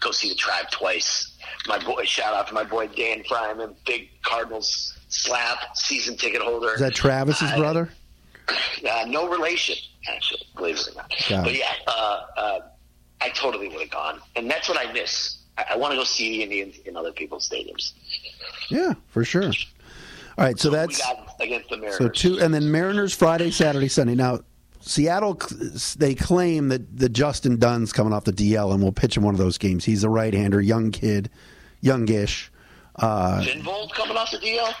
[0.00, 1.36] go see the tribe twice.
[1.66, 6.74] My boy, shout out to my boy Dan Fryman, big Cardinals slap season ticket holder.
[6.74, 7.90] Is that Travis's Uh, brother?
[8.48, 9.76] uh, no relation,
[10.08, 11.12] actually, believe it or not.
[11.28, 11.58] Got but it.
[11.58, 12.58] yeah, uh, uh,
[13.20, 15.38] I totally would have gone, and that's what I miss.
[15.56, 17.92] I, I want to go see the Indians in other people's stadiums.
[18.68, 19.52] Yeah, for sure.
[20.36, 21.00] All right, so we that's
[21.40, 21.98] against the Mariners.
[21.98, 24.14] so two, and then Mariners Friday, Saturday, Sunday.
[24.14, 24.40] Now,
[24.80, 25.40] Seattle,
[25.96, 29.34] they claim that the Justin Dunn's coming off the DL and will pitch in one
[29.34, 29.84] of those games.
[29.84, 31.30] He's a right-hander, young kid,
[31.80, 32.50] youngish.
[32.96, 33.44] Uh,
[33.94, 34.72] coming off the DL.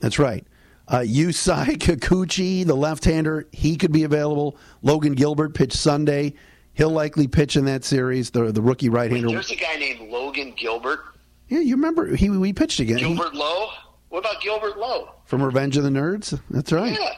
[0.00, 0.46] that's right.
[0.88, 4.56] Uh, Yusei Kikuchi, the left-hander, he could be available.
[4.82, 6.34] Logan Gilbert pitched Sunday.
[6.74, 8.30] He'll likely pitch in that series.
[8.30, 9.28] The the rookie right-hander.
[9.28, 11.00] There's a guy named Logan Gilbert.
[11.48, 13.68] Yeah, you remember he we pitched again Gilbert Lowe.
[14.12, 15.08] What about Gilbert Lowe?
[15.24, 16.38] from Revenge of the Nerds.
[16.50, 16.92] That's right.
[16.92, 17.14] Yeah.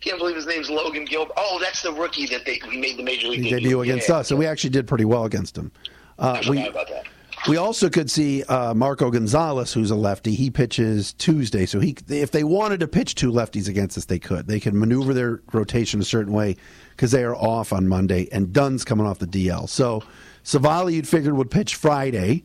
[0.00, 1.32] Can't believe his name's Logan Gilbert.
[1.36, 4.18] Oh, that's the rookie that they he made the major league He debut against Yeah.
[4.18, 5.72] us, and we actually did pretty well against him.
[6.20, 7.06] Uh, we about that.
[7.48, 10.36] we also could see uh, Marco Gonzalez, who's a lefty.
[10.36, 14.20] He pitches Tuesday, so he if they wanted to pitch two lefties against us, they
[14.20, 14.46] could.
[14.46, 16.54] They could maneuver their rotation a certain way
[16.90, 19.68] because they are off on Monday, and Dunn's coming off the DL.
[19.68, 20.04] So
[20.44, 22.44] Civale, you'd figured would pitch Friday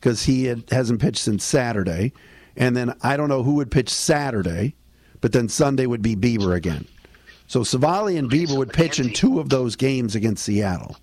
[0.00, 2.14] because he had, hasn't pitched since Saturday,
[2.56, 4.74] and then I don't know who would pitch Saturday,
[5.20, 6.86] but then Sunday would be Bieber again.
[7.46, 10.96] So Civale and Bieber would pitch in two of those games against Seattle.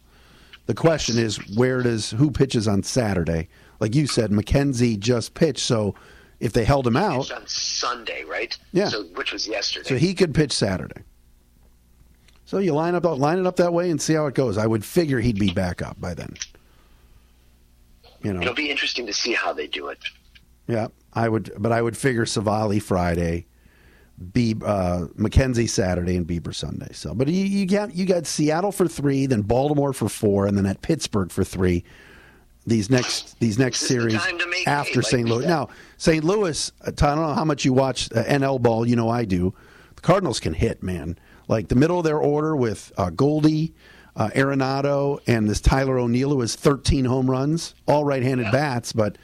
[0.66, 3.50] The question is, where does who pitches on Saturday?
[3.80, 5.96] Like you said, McKenzie just pitched, so
[6.40, 8.58] if they held him out, on Sunday, right?
[8.72, 8.90] Yeah.
[8.90, 9.88] So which was yesterday.
[9.90, 11.02] so he could pitch Saturday.
[12.46, 14.58] So you line up line it up that way and see how it goes.
[14.58, 16.36] I would figure he'd be back up by then.
[18.24, 20.00] You know, It'll be interesting to see how they do it.
[20.68, 20.88] yeah,
[21.20, 23.46] I would, but I would figure Civale Friday,
[24.32, 26.94] Be- uh, McKenzie Saturday and Bieber Sunday.
[26.94, 30.58] So, but you, you got you got Seattle for three, then Baltimore for four, and
[30.58, 31.84] then at Pittsburgh for three.
[32.66, 34.22] These next these next series
[34.66, 35.28] after St.
[35.28, 35.46] Louis.
[35.46, 36.24] Now, St.
[36.24, 36.72] Louis.
[36.86, 38.88] I don't know how much you watch uh, NL ball.
[38.88, 39.54] You know I do.
[39.96, 41.18] The Cardinals can hit, man.
[41.50, 43.74] Like the middle of their order with uh, Goldie,
[44.16, 48.52] uh, Arenado, and this Tyler O'Neill who has 13 home runs, all right-handed yeah.
[48.52, 49.18] bats, but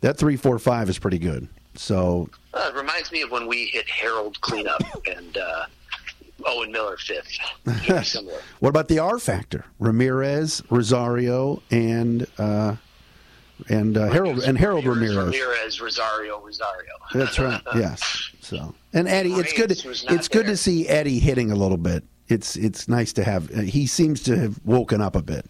[0.00, 1.48] that three, four, five is pretty good.
[1.74, 5.66] So uh, it reminds me of when we hit Harold cleanup and uh,
[6.46, 7.38] Owen Miller fifth.
[8.60, 9.64] What about the R factor?
[9.78, 12.76] Ramirez, Rosario, and uh,
[13.68, 15.16] and uh, Harold and Harold Ramirez.
[15.16, 16.92] Ramirez, Rosario, Rosario.
[17.14, 17.62] That's right.
[17.74, 18.30] Yes.
[18.40, 19.70] So and Eddie, it's good.
[20.10, 22.04] It's good to see Eddie hitting a little bit.
[22.28, 23.48] It's it's nice to have.
[23.50, 25.46] He seems to have woken up a bit.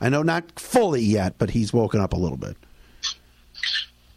[0.00, 2.56] I know not fully yet, but he's woken up a little bit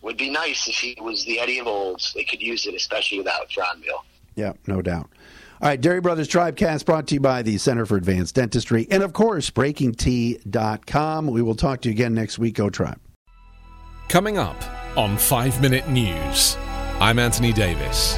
[0.08, 2.01] would be nice if he was the Eddie of old.
[2.16, 3.99] They could use it, especially without Franmil.
[4.36, 5.10] Yeah, no doubt.
[5.62, 9.03] All right, Dery Brothers Tribecast brought to you by the Center for Advanced Dentistry and,
[9.03, 11.28] of course, BreakingT.com.
[11.28, 12.55] We will talk to you again next week.
[12.55, 12.99] Go Tribe.
[14.08, 14.55] Coming up
[14.95, 16.55] on 5 Minute News,
[17.01, 18.18] I'm Anthony Davis.